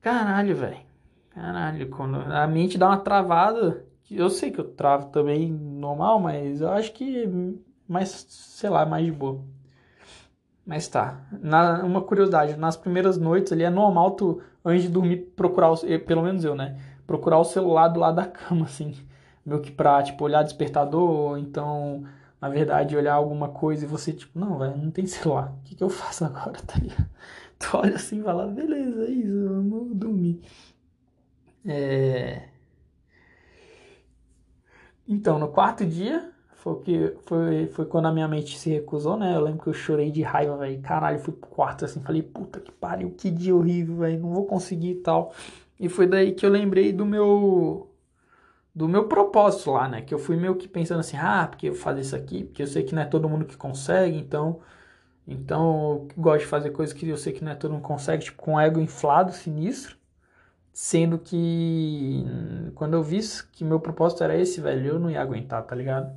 Caralho, 0.00 0.54
velho. 0.56 0.89
Caralho, 1.30 1.88
quando 1.90 2.16
a 2.16 2.46
mente 2.46 2.78
dá 2.78 2.88
uma 2.88 2.98
travada. 2.98 3.84
Eu 4.10 4.28
sei 4.28 4.50
que 4.50 4.60
eu 4.60 4.64
travo 4.64 5.06
também 5.10 5.50
normal, 5.52 6.18
mas 6.18 6.60
eu 6.60 6.68
acho 6.70 6.92
que 6.92 7.28
mais, 7.88 8.08
sei 8.28 8.68
lá, 8.68 8.84
mais 8.84 9.04
de 9.04 9.12
boa. 9.12 9.40
Mas 10.66 10.88
tá. 10.88 11.20
Na, 11.40 11.82
uma 11.84 12.02
curiosidade, 12.02 12.56
nas 12.56 12.76
primeiras 12.76 13.16
noites 13.18 13.52
ali 13.52 13.62
é 13.64 13.70
normal 13.70 14.12
tu, 14.12 14.40
antes 14.64 14.84
de 14.84 14.88
dormir, 14.88 15.32
procurar, 15.36 15.70
os, 15.70 15.82
pelo 16.06 16.22
menos 16.22 16.44
eu, 16.44 16.54
né? 16.54 16.76
procurar 17.10 17.38
o 17.38 17.44
celular 17.44 17.88
do 17.88 17.98
lado 17.98 18.14
da 18.14 18.26
cama, 18.26 18.66
assim. 18.70 18.94
Meio 19.44 19.60
que 19.60 19.72
pra, 19.72 20.00
tipo, 20.00 20.24
olhar 20.24 20.44
despertador, 20.44 21.10
ou 21.10 21.38
então, 21.38 22.04
na 22.40 22.48
verdade, 22.48 22.96
olhar 22.96 23.14
alguma 23.14 23.48
coisa 23.48 23.84
e 23.84 23.88
você, 23.88 24.12
tipo, 24.12 24.38
não, 24.38 24.58
velho, 24.58 24.76
não 24.76 24.92
tem 24.92 25.06
celular. 25.06 25.52
O 25.58 25.62
que, 25.64 25.74
que 25.74 25.82
eu 25.82 25.88
faço 25.90 26.24
agora, 26.24 26.52
tá 26.64 26.78
ligado? 26.78 27.08
Tu 27.58 27.76
olha 27.76 27.96
assim 27.96 28.20
e 28.20 28.22
fala, 28.22 28.46
beleza, 28.46 29.04
é 29.06 29.10
isso, 29.10 29.48
vamos 29.48 29.96
dormir. 29.96 30.40
É... 31.64 32.48
Então, 35.06 35.38
no 35.38 35.48
quarto 35.48 35.84
dia, 35.84 36.30
foi, 36.54 36.80
que, 36.82 37.16
foi, 37.22 37.66
foi 37.68 37.86
quando 37.86 38.06
a 38.06 38.12
minha 38.12 38.28
mente 38.28 38.58
se 38.58 38.70
recusou, 38.70 39.16
né? 39.16 39.34
Eu 39.34 39.40
lembro 39.40 39.62
que 39.62 39.68
eu 39.68 39.74
chorei 39.74 40.10
de 40.10 40.22
raiva, 40.22 40.56
velho. 40.56 40.80
Caralho, 40.82 41.18
fui 41.18 41.32
pro 41.34 41.48
quarto 41.50 41.84
assim, 41.84 42.00
falei, 42.02 42.22
puta 42.22 42.60
que 42.60 42.70
pariu, 42.70 43.10
que 43.12 43.30
dia 43.30 43.54
horrível, 43.54 43.96
velho, 43.96 44.20
não 44.20 44.30
vou 44.30 44.46
conseguir 44.46 44.90
e 44.92 44.94
tal. 44.96 45.32
E 45.78 45.88
foi 45.88 46.06
daí 46.06 46.32
que 46.32 46.44
eu 46.46 46.50
lembrei 46.50 46.92
do 46.92 47.06
meu 47.06 47.86
do 48.74 48.88
meu 48.88 49.08
propósito 49.08 49.72
lá, 49.72 49.88
né? 49.88 50.02
Que 50.02 50.14
eu 50.14 50.18
fui 50.18 50.36
meio 50.36 50.56
que 50.56 50.68
pensando 50.68 51.00
assim, 51.00 51.16
ah, 51.16 51.46
porque 51.48 51.68
eu 51.68 51.74
fazer 51.74 52.02
isso 52.02 52.16
aqui, 52.16 52.44
porque 52.44 52.62
eu 52.62 52.66
sei 52.66 52.82
que 52.84 52.94
não 52.94 53.02
é 53.02 53.06
todo 53.06 53.28
mundo 53.28 53.44
que 53.46 53.56
consegue, 53.56 54.16
então 54.18 54.60
então 55.26 56.08
eu 56.16 56.22
gosto 56.22 56.40
de 56.42 56.46
fazer 56.46 56.70
coisas 56.70 56.94
que 56.94 57.08
eu 57.08 57.16
sei 57.16 57.32
que 57.32 57.44
não 57.44 57.52
é 57.52 57.54
todo 57.56 57.72
mundo 57.72 57.82
consegue, 57.82 58.24
tipo 58.24 58.42
com 58.42 58.60
ego 58.60 58.80
inflado, 58.80 59.32
sinistro, 59.32 59.96
sendo 60.72 61.18
que 61.18 62.24
quando 62.74 62.94
eu 62.94 63.02
vi 63.02 63.20
que 63.52 63.64
meu 63.64 63.80
propósito 63.80 64.24
era 64.24 64.36
esse, 64.36 64.60
velho, 64.60 64.86
eu 64.86 64.98
não 64.98 65.10
ia 65.10 65.20
aguentar, 65.20 65.62
tá 65.64 65.74
ligado? 65.74 66.12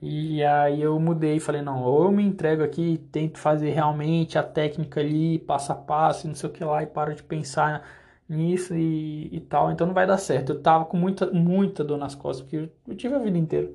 E 0.00 0.42
aí 0.44 0.82
eu 0.82 0.98
mudei 0.98 1.38
falei, 1.38 1.62
não, 1.62 1.82
ou 1.84 2.04
eu 2.04 2.12
me 2.12 2.24
entrego 2.24 2.62
aqui, 2.64 2.98
tento 3.12 3.38
fazer 3.38 3.70
realmente 3.70 4.36
a 4.36 4.42
técnica 4.42 5.00
ali, 5.00 5.38
passo 5.38 5.72
a 5.72 5.76
passo, 5.76 6.26
não 6.26 6.34
sei 6.34 6.50
o 6.50 6.52
que 6.52 6.64
lá, 6.64 6.82
e 6.82 6.86
paro 6.86 7.14
de 7.14 7.22
pensar 7.22 7.86
nisso 8.28 8.74
e, 8.74 9.28
e 9.32 9.40
tal, 9.40 9.70
então 9.70 9.86
não 9.86 9.94
vai 9.94 10.06
dar 10.06 10.18
certo. 10.18 10.52
Eu 10.52 10.62
tava 10.62 10.84
com 10.86 10.96
muita, 10.96 11.30
muita 11.32 11.84
dor 11.84 11.98
nas 11.98 12.14
costas, 12.16 12.42
porque 12.42 12.68
eu, 12.88 12.96
tive 12.96 13.14
a 13.14 13.18
vida 13.18 13.38
inteira. 13.38 13.70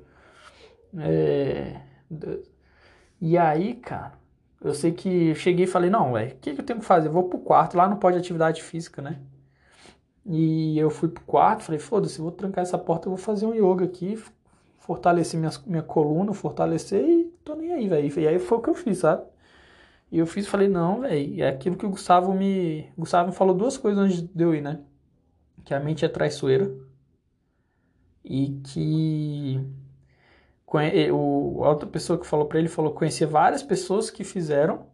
É... 1.00 1.82
E 3.22 3.38
aí, 3.38 3.76
cara, 3.76 4.14
eu 4.62 4.74
sei 4.74 4.92
que 4.92 5.30
eu 5.30 5.36
cheguei 5.36 5.66
e 5.66 5.68
falei, 5.68 5.90
não, 5.90 6.14
velho, 6.14 6.32
o 6.34 6.36
que, 6.40 6.54
que 6.54 6.62
eu 6.62 6.66
tenho 6.66 6.80
que 6.80 6.86
fazer? 6.86 7.08
Eu 7.08 7.14
vou 7.14 7.30
pro 7.30 7.40
quarto, 7.40 7.78
lá 7.78 7.88
não 7.88 7.98
pode 7.98 8.18
atividade 8.18 8.62
física, 8.64 9.02
né? 9.02 9.20
E 10.30 10.78
eu 10.78 10.90
fui 10.90 11.08
pro 11.08 11.24
quarto, 11.24 11.64
falei, 11.64 11.80
foda-se, 11.80 12.20
vou 12.20 12.32
trancar 12.32 12.62
essa 12.62 12.78
porta, 12.78 13.08
eu 13.08 13.12
vou 13.12 13.18
fazer 13.18 13.46
um 13.46 13.54
yoga 13.54 13.86
aqui, 13.86 14.22
fortalecer 14.78 15.40
minha, 15.40 15.52
minha 15.66 15.82
coluna, 15.82 16.34
fortalecer 16.34 17.02
e 17.02 17.26
tô 17.46 17.56
nem 17.56 17.72
aí, 17.72 17.88
velho. 17.88 18.20
E 18.20 18.28
aí 18.28 18.38
foi 18.38 18.58
o 18.58 18.62
que 18.62 18.70
eu 18.70 18.76
fiz, 18.76 18.98
sabe? 18.98 19.24
E 20.12 20.20
eu 20.20 20.28
fiz 20.28 20.46
falei, 20.48 20.68
não, 20.68 21.02
velho, 21.02 21.42
é 21.42 21.48
aquilo 21.48 21.78
que 21.78 21.86
o 21.86 21.90
Gustavo 21.90 22.34
me. 22.34 22.90
O 22.98 23.02
Gustavo 23.02 23.30
me 23.30 23.36
falou 23.36 23.56
duas 23.56 23.78
coisas 23.78 24.04
antes 24.04 24.22
de 24.22 24.44
eu 24.44 24.54
ir, 24.54 24.62
né? 24.62 24.82
Que 25.64 25.74
a 25.74 25.80
mente 25.80 26.04
é 26.04 26.10
traiçoeira. 26.10 26.74
E 28.24 28.60
que. 28.66 29.62
O, 31.14 31.64
a 31.64 31.70
outra 31.70 31.88
pessoa 31.88 32.20
que 32.20 32.28
falou 32.28 32.46
para 32.48 32.60
ele 32.60 32.68
falou: 32.68 32.94
conhecia 32.94 33.28
várias 33.28 33.64
pessoas 33.64 34.10
que 34.10 34.24
fizeram 34.26 34.88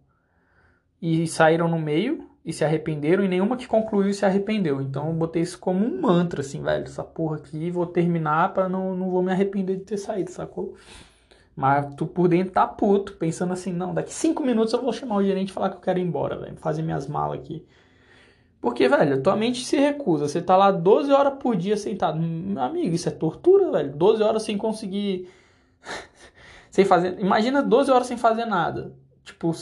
e 1.02 1.28
saíram 1.28 1.68
no 1.68 1.80
meio 1.80 2.33
e 2.46 2.52
se 2.52 2.66
arrependeram, 2.66 3.24
e 3.24 3.28
nenhuma 3.28 3.56
que 3.56 3.68
concluiu 3.68 4.14
se 4.14 4.26
arrependeu. 4.26 4.82
Então 4.82 5.08
eu 5.08 5.14
botei 5.14 5.42
isso 5.42 5.58
como 5.60 5.86
um 5.86 6.02
mantra, 6.02 6.42
assim, 6.42 6.62
velho, 6.62 6.84
essa 6.84 7.04
porra 7.04 7.38
aqui, 7.38 7.72
vou 7.72 7.86
terminar 7.86 8.54
para 8.54 8.68
não, 8.68 8.96
não 8.96 9.10
vou 9.10 9.24
me 9.24 9.32
arrepender 9.32 9.78
de 9.78 9.84
ter 9.84 9.98
saído, 9.98 10.30
sacou? 10.30 10.76
Mas 11.56 11.94
tu 11.96 12.06
por 12.06 12.28
dentro 12.28 12.54
tá 12.54 12.68
puto, 12.68 13.14
pensando 13.14 13.54
assim, 13.54 13.72
não, 13.72 13.94
daqui 13.94 14.14
cinco 14.14 14.44
minutos 14.44 14.74
eu 14.74 14.82
vou 14.82 14.92
chamar 14.92 15.18
o 15.18 15.24
gerente 15.24 15.50
e 15.50 15.54
falar 15.54 15.70
que 15.70 15.78
eu 15.78 15.82
quero 15.82 16.00
ir 16.00 16.04
embora, 16.04 16.38
velho. 16.38 16.58
Fazer 16.58 16.82
minhas 16.82 17.08
malas 17.08 17.40
aqui. 17.40 17.66
Porque, 18.60 18.88
velho, 18.88 19.22
tua 19.22 19.36
mente 19.36 19.64
se 19.66 19.78
recusa. 19.78 20.28
Você 20.28 20.42
tá 20.42 20.56
lá 20.56 20.72
12 20.72 21.12
horas 21.12 21.34
por 21.40 21.56
dia 21.56 21.78
sentado. 21.78 22.18
Meu 22.20 22.62
amigo, 22.64 22.96
isso 22.96 23.10
é 23.10 23.12
tortura, 23.12 23.70
velho. 23.72 23.94
12 23.94 24.24
horas 24.24 24.44
sem 24.44 24.58
conseguir. 24.58 25.30
sem 26.72 26.86
fazer. 26.86 27.20
Imagina 27.20 27.62
12 27.62 27.92
horas 27.92 28.08
sem 28.08 28.18
fazer 28.18 28.46
nada. 28.46 28.94
Tipo, 29.24 29.54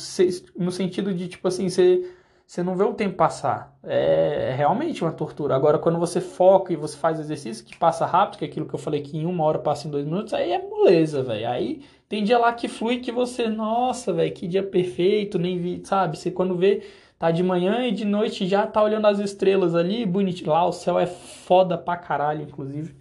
no 0.56 0.72
sentido 0.72 1.13
de, 1.13 1.28
tipo 1.28 1.48
assim, 1.48 1.67
você 1.67 2.10
você 2.52 2.62
não 2.62 2.76
vê 2.76 2.84
o 2.84 2.94
tempo 2.94 3.16
passar. 3.16 3.74
É, 3.82 4.50
é, 4.50 4.54
realmente 4.54 5.02
uma 5.02 5.14
tortura. 5.14 5.56
Agora, 5.56 5.80
quando 5.80 5.98
você 5.98 6.20
foca 6.20 6.74
e 6.74 6.76
você 6.76 6.98
faz 6.98 7.18
exercício 7.18 7.64
que 7.64 7.78
passa 7.78 8.06
rápido, 8.06 8.40
que 8.40 8.44
é 8.44 8.48
aquilo 8.50 8.66
que 8.66 8.76
eu 8.76 8.80
falei 8.80 9.02
que 9.02 9.18
em 9.18 9.26
uma 9.26 9.46
hora 9.46 9.58
passa 9.58 9.88
em 9.88 9.92
dois 9.92 10.04
minutos, 10.04 10.34
aí 10.34 10.52
é 10.52 10.62
moleza, 10.62 11.24
velho. 11.24 11.48
Aí 11.48 11.82
tem 12.10 12.26
dia 12.26 12.38
lá 12.38 12.52
que 12.52 12.68
flui 12.68 12.98
que 12.98 13.10
você, 13.10 13.48
nossa, 13.48 14.12
velho, 14.12 14.34
que 14.34 14.50
dia 14.50 14.62
perfeito, 14.62 15.40
nem 15.40 15.58
vi, 15.60 15.82
sabe? 15.86 16.18
Você 16.18 16.30
quando 16.30 16.58
vê, 16.58 16.84
tá 17.18 17.32
de 17.32 17.42
manhã 17.42 17.88
e 17.88 17.92
de 17.94 18.04
noite 18.04 18.46
já 18.46 18.68
tá 18.68 18.84
olhando 18.84 19.08
as 19.08 19.20
estrelas 19.20 19.74
ali, 19.74 20.06
bonito. 20.06 20.50
Lá 20.50 20.66
o 20.66 20.74
céu 20.74 21.00
é 21.00 21.08
foda 21.08 21.78
pra 21.78 21.96
caralho, 21.96 22.42
inclusive. 22.42 22.94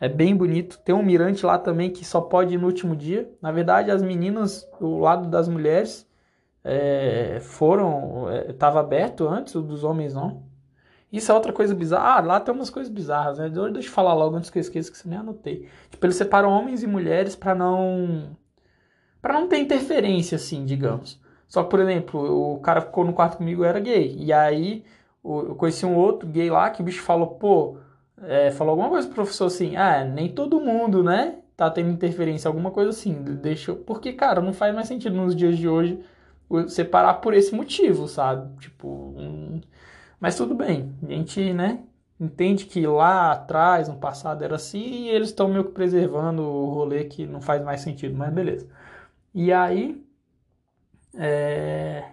É 0.00 0.08
bem 0.08 0.34
bonito. 0.34 0.80
Tem 0.84 0.92
um 0.92 1.02
mirante 1.04 1.46
lá 1.46 1.58
também 1.58 1.90
que 1.90 2.04
só 2.04 2.20
pode 2.20 2.54
ir 2.54 2.58
no 2.58 2.66
último 2.66 2.96
dia. 2.96 3.30
Na 3.40 3.52
verdade, 3.52 3.88
as 3.92 4.02
meninas, 4.02 4.68
o 4.80 4.98
lado 4.98 5.28
das 5.28 5.48
mulheres, 5.48 6.09
é, 6.64 7.38
foram. 7.40 8.26
Estava 8.48 8.80
é, 8.80 8.82
aberto 8.82 9.28
antes, 9.28 9.54
o 9.54 9.62
dos 9.62 9.84
homens 9.84 10.14
não. 10.14 10.42
Isso 11.12 11.32
é 11.32 11.34
outra 11.34 11.52
coisa 11.52 11.74
bizarra. 11.74 12.18
Ah, 12.18 12.20
lá 12.20 12.40
tem 12.40 12.54
umas 12.54 12.70
coisas 12.70 12.92
bizarras, 12.92 13.38
né? 13.38 13.48
Deixa 13.48 13.88
eu 13.88 13.92
falar 13.92 14.14
logo 14.14 14.36
antes 14.36 14.48
que 14.50 14.58
eu 14.58 14.60
esqueça 14.60 14.90
que 14.90 14.96
você 14.96 15.08
nem 15.08 15.18
anotei. 15.18 15.68
Tipo, 15.90 16.06
eles 16.06 16.16
separam 16.16 16.50
homens 16.50 16.82
e 16.82 16.86
mulheres 16.86 17.34
para 17.34 17.54
não. 17.54 18.36
para 19.20 19.34
não 19.34 19.48
ter 19.48 19.58
interferência, 19.58 20.36
assim, 20.36 20.64
digamos. 20.64 21.20
Só 21.48 21.64
que, 21.64 21.70
por 21.70 21.80
exemplo, 21.80 22.54
o 22.54 22.60
cara 22.60 22.80
ficou 22.80 23.04
no 23.04 23.12
quarto 23.12 23.38
comigo 23.38 23.64
era 23.64 23.80
gay. 23.80 24.16
E 24.18 24.32
aí 24.32 24.84
eu 25.24 25.54
conheci 25.56 25.84
um 25.84 25.96
outro 25.96 26.28
gay 26.28 26.48
lá 26.48 26.70
que 26.70 26.80
o 26.82 26.84
bicho 26.84 27.02
falou, 27.02 27.28
pô. 27.28 27.76
É, 28.22 28.50
falou 28.50 28.72
alguma 28.72 28.90
coisa 28.90 29.06
pro 29.06 29.16
professor 29.16 29.46
assim, 29.46 29.76
ah, 29.76 30.04
nem 30.04 30.28
todo 30.28 30.60
mundo, 30.60 31.02
né? 31.02 31.36
Tá 31.56 31.70
tendo 31.70 31.88
interferência, 31.90 32.48
alguma 32.48 32.70
coisa 32.70 32.90
assim. 32.90 33.14
Deixa 33.14 33.74
Porque, 33.74 34.12
cara, 34.12 34.42
não 34.42 34.52
faz 34.52 34.74
mais 34.74 34.86
sentido 34.88 35.16
nos 35.16 35.34
dias 35.34 35.56
de 35.56 35.66
hoje 35.66 35.98
separar 36.68 37.14
por 37.14 37.34
esse 37.34 37.54
motivo, 37.54 38.08
sabe? 38.08 38.56
Tipo, 38.60 38.88
um... 38.88 39.60
mas 40.20 40.36
tudo 40.36 40.54
bem. 40.54 40.94
A 41.02 41.06
gente, 41.06 41.52
né, 41.52 41.84
entende 42.18 42.66
que 42.66 42.86
lá 42.86 43.32
atrás, 43.32 43.88
no 43.88 43.96
passado 43.98 44.44
era 44.44 44.56
assim, 44.56 45.06
e 45.06 45.08
eles 45.10 45.28
estão 45.28 45.48
meio 45.48 45.64
que 45.64 45.72
preservando 45.72 46.42
o 46.42 46.66
rolê 46.74 47.04
que 47.04 47.26
não 47.26 47.40
faz 47.40 47.62
mais 47.64 47.80
sentido, 47.82 48.16
mas 48.16 48.32
beleza. 48.32 48.68
E 49.34 49.52
aí, 49.52 50.04
é... 51.14 52.04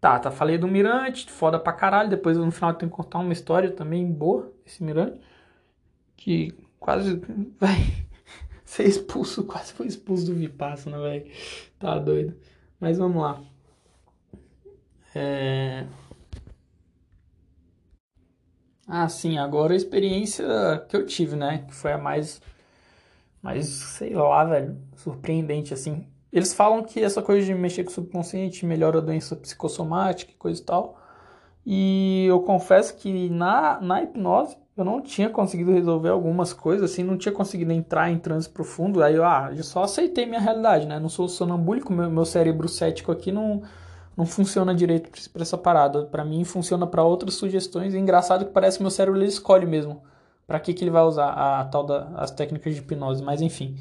Tá, 0.00 0.18
tá, 0.18 0.30
falei 0.30 0.56
do 0.56 0.66
Mirante, 0.66 1.30
foda 1.30 1.58
pra 1.58 1.72
caralho. 1.72 2.08
Depois 2.08 2.36
no 2.38 2.50
final 2.50 2.70
eu 2.70 2.76
tenho 2.76 2.90
que 2.90 2.96
contar 2.96 3.18
uma 3.18 3.32
história 3.32 3.70
também 3.70 4.10
boa 4.10 4.50
desse 4.64 4.82
Mirante. 4.82 5.20
Que 6.16 6.52
quase 6.78 7.16
vai 7.60 7.76
ser 8.64 8.84
expulso, 8.86 9.44
quase 9.44 9.72
foi 9.72 9.86
expulso 9.86 10.26
do 10.26 10.34
Vipassana, 10.34 10.98
velho. 11.00 11.30
Tá 11.78 11.98
doido. 11.98 12.34
Mas 12.80 12.98
vamos 12.98 13.22
lá. 13.22 13.40
É... 15.14 15.86
Ah, 18.88 19.08
sim, 19.08 19.38
agora 19.38 19.72
a 19.72 19.76
experiência 19.76 20.44
que 20.88 20.96
eu 20.96 21.06
tive, 21.06 21.36
né? 21.36 21.64
Que 21.68 21.74
foi 21.74 21.92
a 21.92 21.98
mais, 21.98 22.40
mais, 23.42 23.66
sei 23.68 24.14
lá, 24.14 24.44
velho, 24.44 24.76
surpreendente, 24.96 25.72
assim. 25.74 26.06
Eles 26.32 26.52
falam 26.54 26.82
que 26.82 27.00
essa 27.02 27.22
coisa 27.22 27.46
de 27.46 27.54
mexer 27.54 27.84
com 27.84 27.90
o 27.90 27.94
subconsciente 27.94 28.66
melhora 28.66 28.98
a 28.98 29.00
doença 29.00 29.36
psicossomática 29.36 30.32
e 30.32 30.34
coisa 30.34 30.60
e 30.60 30.64
tal. 30.64 31.00
E 31.64 32.26
eu 32.28 32.40
confesso 32.40 32.96
que 32.96 33.28
na, 33.30 33.80
na 33.80 34.02
hipnose 34.02 34.56
eu 34.80 34.84
não 34.84 35.00
tinha 35.00 35.28
conseguido 35.28 35.72
resolver 35.72 36.08
algumas 36.08 36.52
coisas, 36.52 36.90
assim, 36.90 37.02
não 37.02 37.16
tinha 37.16 37.32
conseguido 37.32 37.72
entrar 37.72 38.10
em 38.10 38.18
transe 38.18 38.48
profundo. 38.48 39.02
Aí 39.02 39.14
eu, 39.16 39.24
ah, 39.24 39.52
eu 39.54 39.62
só 39.62 39.84
aceitei 39.84 40.26
minha 40.26 40.40
realidade, 40.40 40.86
né? 40.86 40.98
Não 40.98 41.08
sou 41.08 41.28
sonambúlico, 41.28 41.92
meu, 41.92 42.10
meu 42.10 42.24
cérebro 42.24 42.68
cético 42.68 43.12
aqui 43.12 43.30
não, 43.30 43.62
não 44.16 44.26
funciona 44.26 44.74
direito 44.74 45.10
para 45.30 45.42
essa 45.42 45.58
parada. 45.58 46.04
Para 46.06 46.24
mim 46.24 46.44
funciona 46.44 46.86
para 46.86 47.04
outras 47.04 47.34
sugestões. 47.34 47.94
E 47.94 47.98
engraçado 47.98 48.44
que 48.44 48.52
parece 48.52 48.78
que 48.78 48.82
meu 48.82 48.90
cérebro 48.90 49.18
ele 49.20 49.28
escolhe 49.28 49.66
mesmo 49.66 50.02
para 50.46 50.58
que, 50.58 50.74
que 50.74 50.82
ele 50.82 50.90
vai 50.90 51.02
usar 51.02 51.26
a, 51.26 51.60
a 51.60 51.64
tal 51.64 51.84
da, 51.84 52.08
as 52.16 52.30
técnicas 52.30 52.74
de 52.74 52.80
hipnose, 52.80 53.22
mas 53.22 53.40
enfim. 53.40 53.76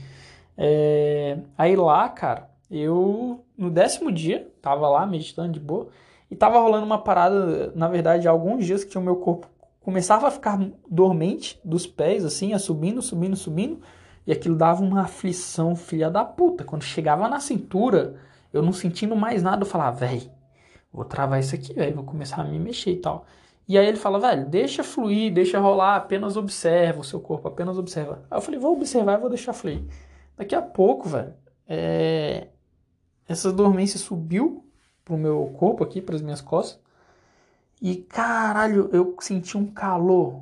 É... 0.57 1.39
Aí 1.57 1.75
lá, 1.75 2.07
cara, 2.09 2.49
eu 2.69 3.43
no 3.57 3.71
décimo 3.71 4.11
dia 4.11 4.47
tava 4.61 4.87
lá 4.87 5.05
meditando 5.05 5.51
de 5.51 5.59
boa 5.59 5.87
e 6.29 6.35
tava 6.35 6.59
rolando 6.59 6.85
uma 6.85 6.99
parada, 6.99 7.71
na 7.73 7.87
verdade, 7.87 8.27
há 8.27 8.31
alguns 8.31 8.65
dias 8.65 8.83
que 8.83 8.97
o 8.97 9.01
meu 9.01 9.15
corpo 9.15 9.47
começava 9.89 10.27
a 10.27 10.31
ficar 10.31 10.59
dormente 10.87 11.59
dos 11.65 11.87
pés, 11.87 12.23
assim, 12.23 12.53
a 12.53 12.59
subindo, 12.59 13.01
subindo, 13.01 13.35
subindo, 13.35 13.81
e 14.25 14.31
aquilo 14.31 14.55
dava 14.55 14.83
uma 14.83 15.01
aflição, 15.01 15.75
filha 15.75 16.11
da 16.11 16.23
puta. 16.23 16.63
Quando 16.63 16.83
chegava 16.83 17.27
na 17.27 17.39
cintura, 17.39 18.17
eu 18.53 18.61
não 18.61 18.71
sentindo 18.71 19.15
mais 19.15 19.41
nada, 19.41 19.63
eu 19.63 19.65
falava, 19.65 20.05
velho, 20.05 20.29
vou 20.93 21.03
travar 21.03 21.39
isso 21.39 21.55
aqui, 21.55 21.73
velho, 21.73 21.95
vou 21.95 22.03
começar 22.03 22.39
a 22.39 22.43
me 22.43 22.59
mexer 22.59 22.91
e 22.91 22.97
tal. 22.97 23.25
E 23.67 23.79
aí 23.79 23.87
ele 23.87 23.97
fala, 23.97 24.19
velho, 24.19 24.45
deixa 24.47 24.83
fluir, 24.83 25.33
deixa 25.33 25.59
rolar, 25.59 25.95
apenas 25.95 26.37
observa 26.37 26.99
o 27.01 27.03
seu 27.03 27.19
corpo, 27.19 27.47
apenas 27.47 27.75
observa. 27.75 28.21
Aí 28.29 28.37
eu 28.37 28.41
falei, 28.41 28.59
vou 28.59 28.73
observar 28.73 29.17
e 29.17 29.21
vou 29.21 29.29
deixar 29.29 29.53
fluir. 29.53 29.81
Daqui 30.37 30.53
a 30.53 30.61
pouco, 30.61 31.09
velho, 31.09 31.33
é... 31.67 32.49
essa 33.27 33.51
dormência 33.51 33.97
subiu 33.97 34.63
pro 35.03 35.17
meu 35.17 35.51
corpo 35.57 35.83
aqui, 35.83 35.99
para 35.99 36.15
as 36.15 36.21
minhas 36.21 36.41
costas. 36.41 36.79
E 37.81 37.95
caralho, 37.97 38.89
eu 38.93 39.15
senti 39.19 39.57
um 39.57 39.65
calor. 39.67 40.41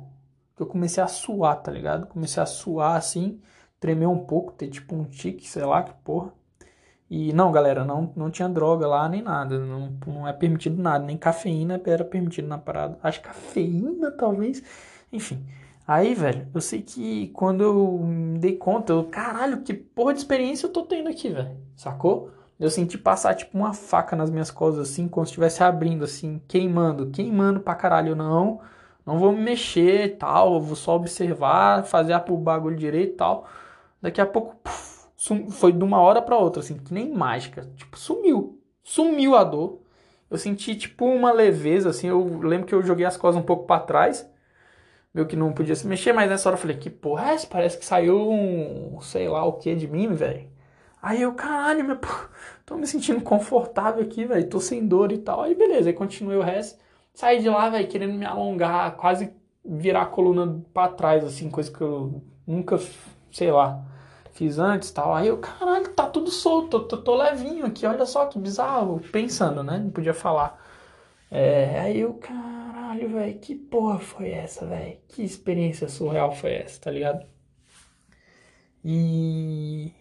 Que 0.56 0.62
eu 0.62 0.66
comecei 0.66 1.02
a 1.02 1.06
suar, 1.06 1.62
tá 1.62 1.70
ligado? 1.70 2.06
Comecei 2.06 2.42
a 2.42 2.46
suar 2.46 2.96
assim, 2.96 3.40
tremer 3.78 4.06
um 4.06 4.18
pouco, 4.24 4.52
ter 4.52 4.68
tipo 4.68 4.94
um 4.96 5.04
tique, 5.04 5.48
sei 5.48 5.64
lá 5.64 5.82
que 5.82 5.92
porra. 6.04 6.32
E 7.10 7.32
não, 7.32 7.50
galera, 7.52 7.84
não, 7.84 8.12
não 8.14 8.30
tinha 8.30 8.48
droga 8.48 8.86
lá 8.86 9.08
nem 9.08 9.22
nada. 9.22 9.58
Não, 9.58 9.92
não 10.06 10.28
é 10.28 10.32
permitido 10.32 10.80
nada. 10.82 11.04
Nem 11.04 11.16
cafeína 11.16 11.80
era 11.86 12.04
permitido 12.04 12.48
na 12.48 12.58
parada. 12.58 12.98
Acho 13.02 13.20
que 13.20 13.28
cafeína, 13.28 14.10
talvez. 14.10 14.62
Enfim. 15.12 15.44
Aí, 15.86 16.14
velho, 16.14 16.46
eu 16.54 16.60
sei 16.60 16.82
que 16.82 17.28
quando 17.28 17.62
eu 17.64 17.98
me 18.00 18.38
dei 18.38 18.56
conta, 18.56 18.92
eu, 18.92 19.04
caralho, 19.04 19.62
que 19.62 19.72
porra 19.72 20.12
de 20.12 20.18
experiência 20.20 20.66
eu 20.66 20.72
tô 20.72 20.82
tendo 20.84 21.08
aqui, 21.08 21.30
velho. 21.30 21.56
Sacou? 21.76 22.30
Eu 22.58 22.70
senti 22.70 22.98
passar 22.98 23.34
tipo 23.34 23.56
uma 23.56 23.72
faca 23.72 24.16
nas 24.16 24.30
minhas 24.30 24.50
costas, 24.50 24.90
assim, 24.90 25.08
como 25.08 25.24
se 25.24 25.30
estivesse 25.30 25.62
abrindo, 25.62 26.04
assim, 26.04 26.42
queimando, 26.48 27.10
queimando 27.10 27.60
pra 27.60 27.74
caralho. 27.74 28.16
Não, 28.16 28.60
não 29.06 29.18
vou 29.18 29.32
me 29.32 29.40
mexer 29.42 30.06
e 30.06 30.08
tal, 30.10 30.60
vou 30.60 30.76
só 30.76 30.96
observar, 30.96 31.84
fazer 31.84 32.14
o 32.28 32.36
bagulho 32.36 32.76
direito 32.76 33.12
e 33.12 33.16
tal. 33.16 33.46
Daqui 34.02 34.20
a 34.20 34.26
pouco, 34.26 34.56
Sum, 35.18 35.50
foi 35.50 35.72
de 35.72 35.82
uma 35.82 36.00
hora 36.00 36.22
para 36.22 36.38
outra, 36.38 36.60
assim, 36.60 36.78
que 36.78 36.94
nem 36.94 37.12
mágica. 37.12 37.68
Tipo, 37.76 37.98
sumiu. 37.98 38.62
Sumiu 38.84 39.34
a 39.34 39.42
dor. 39.42 39.80
Eu 40.30 40.38
senti, 40.38 40.76
tipo, 40.76 41.04
uma 41.06 41.32
leveza, 41.32 41.90
assim. 41.90 42.08
Eu 42.08 42.38
lembro 42.40 42.66
que 42.66 42.74
eu 42.74 42.82
joguei 42.84 43.04
as 43.04 43.16
costas 43.16 43.42
um 43.42 43.44
pouco 43.44 43.66
para 43.66 43.80
trás. 43.82 44.30
Meio 45.12 45.26
que 45.26 45.34
não 45.34 45.52
podia 45.52 45.74
se 45.74 45.86
mexer, 45.88 46.12
mas 46.12 46.30
nessa 46.30 46.48
hora 46.48 46.56
eu 46.56 46.60
falei, 46.60 46.76
que 46.76 46.88
porra 46.88 47.32
é? 47.32 47.36
Parece 47.46 47.78
que 47.78 47.84
saiu 47.84 48.30
um, 48.30 49.00
sei 49.00 49.28
lá 49.28 49.44
o 49.44 49.54
que 49.54 49.74
de 49.74 49.88
mim, 49.88 50.14
velho. 50.14 50.48
Aí 51.02 51.22
eu, 51.22 51.32
caralho, 51.34 51.84
meu, 51.84 51.96
pô, 51.96 52.08
tô 52.66 52.76
me 52.76 52.86
sentindo 52.86 53.20
confortável 53.22 54.02
aqui, 54.02 54.24
velho. 54.24 54.48
Tô 54.48 54.60
sem 54.60 54.86
dor 54.86 55.12
e 55.12 55.18
tal. 55.18 55.42
Aí 55.42 55.54
beleza, 55.54 55.88
aí 55.90 55.94
continuei 55.94 56.36
o 56.38 56.42
resto. 56.42 56.78
Saí 57.14 57.40
de 57.40 57.48
lá, 57.48 57.68
velho, 57.70 57.88
querendo 57.88 58.14
me 58.14 58.24
alongar, 58.24 58.96
quase 58.96 59.32
virar 59.64 60.02
a 60.02 60.06
coluna 60.06 60.62
para 60.72 60.92
trás, 60.92 61.24
assim, 61.24 61.50
coisa 61.50 61.70
que 61.70 61.80
eu 61.80 62.22
nunca, 62.46 62.78
sei 63.30 63.50
lá 63.50 63.84
fiz 64.38 64.58
antes 64.58 64.90
tal. 64.92 65.14
Aí 65.14 65.26
eu, 65.28 65.38
caralho, 65.38 65.92
tá 65.94 66.06
tudo 66.06 66.30
solto, 66.30 66.80
tô, 66.84 66.96
tô 66.98 67.16
levinho 67.16 67.66
aqui, 67.66 67.84
olha 67.84 68.06
só 68.06 68.26
que 68.26 68.38
bizarro. 68.38 69.00
Pensando, 69.12 69.62
né? 69.64 69.78
Não 69.78 69.90
podia 69.90 70.14
falar. 70.14 70.64
É, 71.30 71.80
aí 71.80 72.00
eu, 72.00 72.14
caralho, 72.14 73.08
velho, 73.10 73.38
que 73.40 73.54
porra 73.54 73.98
foi 73.98 74.30
essa, 74.30 74.64
velho? 74.66 74.98
Que 75.08 75.22
experiência 75.24 75.88
surreal 75.88 76.32
foi 76.32 76.52
essa, 76.54 76.80
tá 76.80 76.90
ligado? 76.90 77.26
E. 78.84 79.92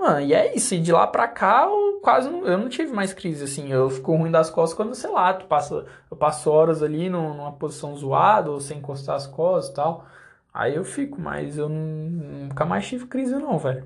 Mano, 0.00 0.20
e 0.22 0.32
é 0.32 0.54
isso. 0.56 0.74
E 0.74 0.80
de 0.80 0.90
lá 0.92 1.06
pra 1.06 1.28
cá, 1.28 1.66
eu 1.66 2.00
quase 2.02 2.30
não, 2.30 2.46
eu 2.46 2.56
não 2.56 2.70
tive 2.70 2.90
mais 2.92 3.12
crise, 3.12 3.44
assim. 3.44 3.70
Eu 3.70 3.90
fico 3.90 4.16
ruim 4.16 4.30
das 4.30 4.48
costas 4.48 4.74
quando, 4.74 4.94
sei 4.94 5.10
lá, 5.10 5.34
tu 5.34 5.44
passa, 5.46 5.84
eu 6.10 6.16
passo 6.16 6.50
horas 6.50 6.82
ali 6.82 7.10
numa 7.10 7.52
posição 7.52 7.94
zoada, 7.94 8.50
ou 8.50 8.60
sem 8.60 8.78
encostar 8.78 9.16
as 9.16 9.26
costas 9.26 9.72
e 9.72 9.74
tal. 9.74 10.06
Aí 10.54 10.74
eu 10.74 10.84
fico, 10.84 11.20
mas 11.20 11.58
eu 11.58 11.68
nunca 11.68 12.64
mais 12.64 12.88
tive 12.88 13.06
crise 13.06 13.34
não, 13.36 13.58
velho. 13.58 13.84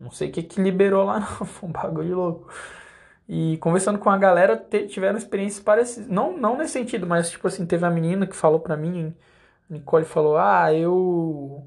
Não 0.00 0.10
sei 0.10 0.28
o 0.28 0.32
que 0.32 0.42
que 0.42 0.60
liberou 0.60 1.04
lá 1.04 1.20
não, 1.40 1.46
foi 1.46 1.68
um 1.68 1.72
bagulho 1.72 2.16
louco. 2.16 2.48
E 3.28 3.56
conversando 3.58 3.98
com 3.98 4.10
a 4.10 4.18
galera, 4.18 4.56
tiveram 4.88 5.16
experiências 5.18 5.62
parecidas. 5.62 6.08
Não, 6.08 6.36
não 6.36 6.56
nesse 6.58 6.72
sentido, 6.74 7.06
mas 7.06 7.30
tipo 7.30 7.46
assim, 7.48 7.64
teve 7.66 7.86
a 7.86 7.90
menina 7.90 8.26
que 8.26 8.36
falou 8.36 8.60
pra 8.60 8.76
mim, 8.76 9.14
Nicole 9.70 10.04
falou, 10.04 10.36
ah, 10.36 10.72
eu... 10.74 11.64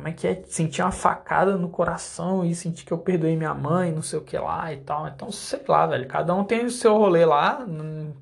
Como 0.00 0.08
é 0.08 0.12
que 0.12 0.26
é? 0.26 0.42
Senti 0.46 0.80
uma 0.80 0.90
facada 0.90 1.56
no 1.58 1.68
coração 1.68 2.42
e 2.42 2.54
senti 2.54 2.86
que 2.86 2.92
eu 2.92 2.96
perdoei 2.98 3.36
minha 3.36 3.52
mãe, 3.52 3.92
não 3.92 4.00
sei 4.00 4.18
o 4.18 4.22
que 4.24 4.38
lá 4.38 4.72
e 4.72 4.78
tal. 4.78 5.06
Então, 5.06 5.30
sei 5.30 5.60
lá, 5.68 5.86
velho. 5.86 6.08
Cada 6.08 6.34
um 6.34 6.42
tem 6.42 6.64
o 6.64 6.70
seu 6.70 6.96
rolê 6.96 7.26
lá. 7.26 7.66
Não, 7.66 8.14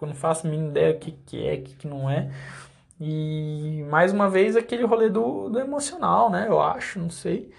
não 0.00 0.14
faço 0.14 0.46
a 0.46 0.50
mínima 0.50 0.70
ideia 0.70 0.94
o 0.94 0.98
que, 1.00 1.12
que 1.12 1.44
é, 1.46 1.54
o 1.54 1.62
que, 1.64 1.74
que 1.74 1.88
não 1.88 2.08
é. 2.08 2.30
E 3.00 3.84
mais 3.90 4.12
uma 4.12 4.30
vez 4.30 4.56
aquele 4.56 4.84
rolê 4.84 5.10
do, 5.10 5.48
do 5.50 5.58
emocional, 5.58 6.30
né? 6.30 6.46
Eu 6.48 6.60
acho, 6.60 7.00
não 7.00 7.10
sei. 7.10 7.52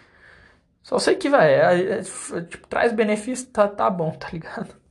Só 0.84 1.00
sei 1.00 1.16
que, 1.16 1.30
vai 1.30 1.54
é, 1.54 2.00
é, 2.00 2.02
tipo, 2.44 2.68
traz 2.68 2.94
benefício, 2.94 3.48
tá, 3.50 3.68
tá 3.68 3.90
bom, 3.90 4.12
tá 4.12 4.30
ligado? 4.32 4.76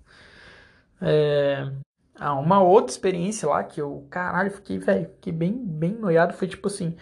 É... 1.01 1.71
Ah, 2.15 2.35
uma 2.35 2.63
outra 2.63 2.91
experiência 2.93 3.47
lá 3.49 3.63
que 3.63 3.81
eu, 3.81 4.07
caralho, 4.11 4.51
fiquei, 4.51 4.79
velho, 4.79 5.11
fiquei 5.17 5.33
bem, 5.33 5.53
bem 5.53 5.93
noiado. 5.93 6.33
Foi 6.35 6.49
tipo 6.49 6.69
assim, 6.69 6.97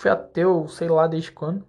fui 0.00 0.10
ateu, 0.10 0.66
sei 0.68 0.88
lá 0.88 1.06
desde 1.06 1.30
quando. 1.30 1.64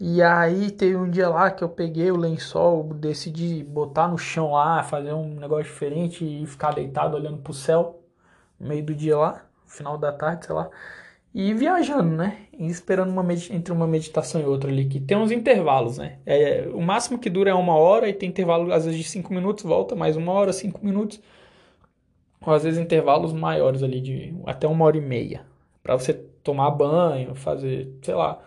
E 0.00 0.22
aí 0.22 0.70
teve 0.70 0.96
um 0.96 1.10
dia 1.10 1.28
lá 1.28 1.50
que 1.50 1.62
eu 1.62 1.68
peguei 1.68 2.10
o 2.10 2.16
lençol, 2.16 2.84
decidi 2.94 3.62
botar 3.64 4.08
no 4.08 4.18
chão 4.18 4.52
lá, 4.52 4.82
fazer 4.82 5.12
um 5.12 5.34
negócio 5.36 5.64
diferente 5.64 6.24
e 6.24 6.46
ficar 6.46 6.74
deitado 6.74 7.16
olhando 7.16 7.38
pro 7.38 7.52
céu 7.52 8.02
no 8.58 8.68
meio 8.68 8.84
do 8.84 8.94
dia 8.94 9.16
lá 9.16 9.46
final 9.66 9.98
da 9.98 10.12
tarde, 10.12 10.46
sei 10.46 10.54
lá, 10.54 10.70
e 11.34 11.52
viajando, 11.52 12.16
né? 12.16 12.46
E 12.58 12.66
esperando 12.66 13.10
uma 13.10 13.26
entre 13.50 13.72
uma 13.72 13.86
meditação 13.86 14.40
e 14.40 14.44
outra 14.44 14.70
ali, 14.70 14.86
que 14.86 14.98
tem 15.00 15.16
uns 15.16 15.30
intervalos, 15.30 15.98
né? 15.98 16.18
É, 16.24 16.68
o 16.72 16.80
máximo 16.80 17.18
que 17.18 17.28
dura 17.28 17.50
é 17.50 17.54
uma 17.54 17.74
hora 17.76 18.08
e 18.08 18.14
tem 18.14 18.30
intervalo 18.30 18.72
às 18.72 18.86
vezes 18.86 18.98
de 18.98 19.04
cinco 19.06 19.34
minutos, 19.34 19.64
volta 19.64 19.94
mais 19.94 20.16
uma 20.16 20.32
hora, 20.32 20.52
cinco 20.52 20.84
minutos, 20.84 21.20
ou 22.40 22.54
às 22.54 22.62
vezes 22.64 22.78
intervalos 22.78 23.32
maiores 23.32 23.82
ali 23.82 24.00
de 24.00 24.34
até 24.46 24.66
uma 24.66 24.84
hora 24.86 24.96
e 24.96 25.00
meia, 25.00 25.44
para 25.82 25.98
você 25.98 26.14
tomar 26.46 26.70
banho, 26.70 27.34
fazer, 27.34 27.98
sei 28.02 28.14
lá, 28.14 28.40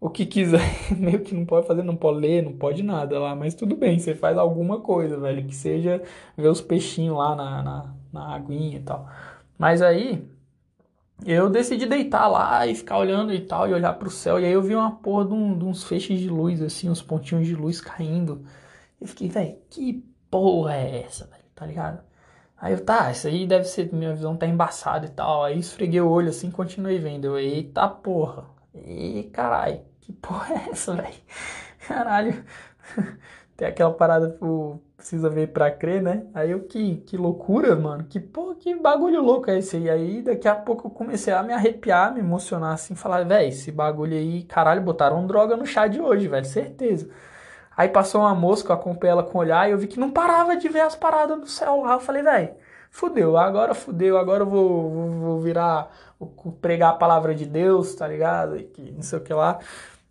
o 0.00 0.10
que 0.10 0.26
quiser, 0.26 0.60
meio 0.96 1.20
que 1.22 1.34
não 1.34 1.46
pode 1.46 1.66
fazer, 1.66 1.82
não 1.82 1.96
pode 1.96 2.20
ler, 2.20 2.42
não 2.42 2.52
pode 2.52 2.82
nada 2.82 3.18
lá, 3.18 3.34
mas 3.34 3.54
tudo 3.54 3.74
bem, 3.76 3.98
você 3.98 4.14
faz 4.14 4.36
alguma 4.38 4.80
coisa, 4.80 5.18
velho, 5.18 5.46
que 5.46 5.54
seja 5.54 6.02
ver 6.36 6.48
os 6.48 6.60
peixinhos 6.60 7.16
lá 7.16 7.34
na, 7.34 7.62
na, 7.62 7.94
na 8.12 8.34
aguinha 8.34 8.78
e 8.78 8.82
tal. 8.82 9.08
Mas 9.58 9.80
aí 9.82 10.28
eu 11.24 11.48
decidi 11.50 11.86
deitar 11.86 12.28
lá 12.28 12.66
e 12.66 12.74
ficar 12.74 12.98
olhando 12.98 13.32
e 13.32 13.40
tal, 13.40 13.68
e 13.68 13.72
olhar 13.72 13.94
pro 13.94 14.10
céu. 14.10 14.38
E 14.38 14.44
aí 14.44 14.52
eu 14.52 14.62
vi 14.62 14.74
uma 14.74 14.96
porra 14.96 15.24
de, 15.26 15.32
um, 15.34 15.58
de 15.58 15.64
uns 15.64 15.84
feixes 15.84 16.20
de 16.20 16.28
luz, 16.28 16.60
assim, 16.62 16.90
uns 16.90 17.02
pontinhos 17.02 17.46
de 17.46 17.54
luz 17.54 17.80
caindo. 17.80 18.44
E 19.00 19.06
fiquei, 19.06 19.28
velho, 19.28 19.56
que 19.70 20.04
porra 20.30 20.74
é 20.76 21.02
essa, 21.04 21.26
velho? 21.26 21.44
Tá 21.54 21.66
ligado? 21.66 22.02
Aí 22.58 22.72
eu, 22.72 22.84
tá, 22.84 23.10
isso 23.10 23.26
aí 23.28 23.46
deve 23.46 23.64
ser, 23.64 23.92
minha 23.92 24.14
visão 24.14 24.36
tá 24.36 24.46
embaçada 24.46 25.06
e 25.06 25.10
tal. 25.10 25.44
Aí 25.44 25.58
esfreguei 25.58 26.00
o 26.00 26.08
olho 26.10 26.30
assim 26.30 26.50
continuei 26.50 26.98
vendo. 26.98 27.38
Eita 27.38 27.88
porra. 27.88 28.46
E 28.74 29.24
caralho, 29.32 29.80
que 30.00 30.12
porra 30.12 30.54
é 30.54 30.70
essa, 30.70 30.94
velho? 30.96 31.14
Caralho. 31.86 32.44
Tem 33.56 33.68
aquela 33.68 33.92
parada 33.92 34.30
pro 34.30 34.80
precisa 34.96 35.30
ver 35.30 35.48
pra 35.52 35.70
crer, 35.70 36.02
né? 36.02 36.26
Aí 36.34 36.50
eu, 36.50 36.64
que, 36.64 36.96
que 36.98 37.16
loucura, 37.16 37.76
mano. 37.76 38.04
Que, 38.04 38.18
pô, 38.18 38.54
que 38.54 38.74
bagulho 38.74 39.22
louco 39.22 39.50
é 39.50 39.58
esse 39.58 39.76
aí? 39.76 39.88
Aí 39.88 40.22
daqui 40.22 40.48
a 40.48 40.54
pouco 40.54 40.88
eu 40.88 40.90
comecei 40.90 41.32
a 41.32 41.42
me 41.42 41.52
arrepiar, 41.52 42.12
me 42.12 42.20
emocionar 42.20 42.74
assim, 42.74 42.94
falar, 42.96 43.24
velho, 43.24 43.48
esse 43.48 43.70
bagulho 43.70 44.16
aí, 44.16 44.42
caralho, 44.44 44.82
botaram 44.82 45.24
droga 45.26 45.56
no 45.56 45.64
chá 45.66 45.86
de 45.86 46.00
hoje, 46.00 46.26
velho, 46.28 46.44
certeza. 46.44 47.08
Aí 47.76 47.88
passou 47.88 48.22
uma 48.22 48.34
moça, 48.34 48.66
eu 48.66 48.72
acompanhei 48.72 49.12
ela 49.12 49.22
com 49.22 49.38
o 49.38 49.40
olhar 49.40 49.68
e 49.68 49.72
eu 49.72 49.78
vi 49.78 49.86
que 49.86 50.00
não 50.00 50.10
parava 50.10 50.56
de 50.56 50.68
ver 50.68 50.80
as 50.80 50.96
paradas 50.96 51.38
do 51.38 51.46
céu 51.46 51.82
lá. 51.82 51.94
Eu 51.94 52.00
falei, 52.00 52.22
velho, 52.22 52.50
fudeu, 52.90 53.36
agora 53.36 53.74
fudeu, 53.74 54.16
agora 54.16 54.42
eu 54.42 54.46
vou, 54.46 54.90
vou, 54.90 55.10
vou 55.10 55.40
virar, 55.40 55.90
vou 56.18 56.30
pregar 56.60 56.90
a 56.90 56.96
palavra 56.96 57.34
de 57.34 57.44
Deus, 57.44 57.94
tá 57.94 58.08
ligado? 58.08 58.56
E 58.56 58.64
que 58.64 58.92
não 58.92 59.02
sei 59.02 59.18
o 59.18 59.22
que 59.22 59.34
lá. 59.34 59.58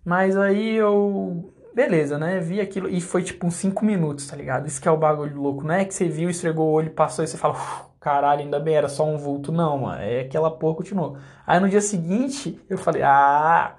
Mas 0.03 0.37
aí 0.37 0.75
eu 0.75 1.51
Beleza, 1.75 2.17
né? 2.17 2.39
Vi 2.39 2.61
aquilo 2.61 2.87
e 2.87 3.01
foi 3.01 3.21
tipo 3.21 3.45
uns 3.45 3.55
5 3.55 3.83
minutos, 3.83 4.25
tá 4.25 4.35
ligado? 4.37 4.65
Isso 4.65 4.81
que 4.81 4.87
é 4.87 4.91
o 4.91 4.95
bagulho 4.95 5.35
louco, 5.37 5.61
não 5.61 5.75
é 5.75 5.83
que 5.83 5.93
você 5.93 6.07
viu, 6.07 6.29
esfregou 6.29 6.69
o 6.69 6.71
olho, 6.71 6.91
passou 6.91 7.25
e 7.25 7.27
você 7.27 7.35
fala, 7.35 7.55
caralho, 7.99 8.39
ainda 8.39 8.61
bem, 8.61 8.75
era 8.75 8.87
só 8.87 9.05
um 9.05 9.17
vulto. 9.17 9.51
Não, 9.51 9.79
mano, 9.79 10.01
é 10.01 10.21
aquela 10.21 10.49
porra 10.49 10.77
continuou. 10.77 11.17
Aí 11.45 11.59
no 11.59 11.67
dia 11.67 11.81
seguinte, 11.81 12.57
eu 12.69 12.77
falei, 12.77 13.01
ah, 13.03 13.75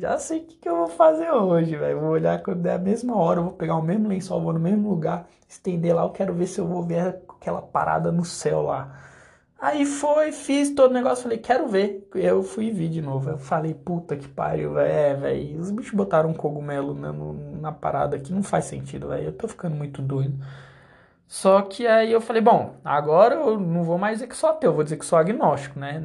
já 0.00 0.18
sei 0.18 0.40
o 0.40 0.44
que, 0.46 0.56
que 0.56 0.68
eu 0.68 0.76
vou 0.76 0.88
fazer 0.88 1.30
hoje, 1.30 1.76
velho. 1.76 2.00
Vou 2.00 2.10
olhar 2.10 2.42
quando 2.42 2.62
der 2.62 2.74
a 2.74 2.78
mesma 2.78 3.16
hora, 3.16 3.40
eu 3.40 3.44
vou 3.44 3.52
pegar 3.52 3.76
o 3.76 3.82
mesmo 3.82 4.08
lençol, 4.08 4.40
vou 4.40 4.52
no 4.52 4.60
mesmo 4.60 4.88
lugar, 4.88 5.28
estender 5.48 5.94
lá, 5.94 6.02
eu 6.02 6.10
quero 6.10 6.34
ver 6.34 6.46
se 6.46 6.58
eu 6.60 6.66
vou 6.66 6.82
ver 6.82 7.20
aquela 7.28 7.62
parada 7.62 8.10
no 8.10 8.24
céu 8.24 8.62
lá. 8.62 8.98
Aí 9.60 9.84
foi, 9.84 10.32
fiz 10.32 10.70
todo 10.74 10.90
o 10.90 10.94
negócio, 10.94 11.24
falei, 11.24 11.36
quero 11.38 11.68
ver. 11.68 12.08
Eu 12.14 12.42
fui 12.42 12.66
e 12.66 12.70
vi 12.70 12.88
de 12.88 13.02
novo. 13.02 13.28
Eu 13.30 13.38
falei, 13.38 13.74
puta 13.74 14.16
que 14.16 14.26
pariu, 14.26 14.72
velho. 14.74 14.90
É, 14.90 15.14
velho. 15.14 15.60
Os 15.60 15.70
bichos 15.70 15.92
botaram 15.92 16.30
um 16.30 16.34
cogumelo 16.34 16.94
na, 16.94 17.12
na 17.60 17.72
parada 17.72 18.16
aqui, 18.16 18.32
não 18.32 18.42
faz 18.42 18.64
sentido, 18.64 19.08
velho. 19.08 19.26
Eu 19.26 19.32
tô 19.32 19.46
ficando 19.46 19.76
muito 19.76 20.00
doido. 20.00 20.34
Só 21.28 21.62
que 21.62 21.86
aí 21.86 22.10
eu 22.10 22.20
falei, 22.20 22.42
bom, 22.42 22.74
agora 22.84 23.36
eu 23.36 23.60
não 23.60 23.84
vou 23.84 23.98
mais 23.98 24.14
dizer 24.14 24.26
que 24.28 24.36
sou 24.36 24.50
ateu, 24.50 24.72
vou 24.72 24.82
dizer 24.82 24.96
que 24.96 25.04
sou 25.06 25.18
agnóstico, 25.18 25.78
né? 25.78 26.02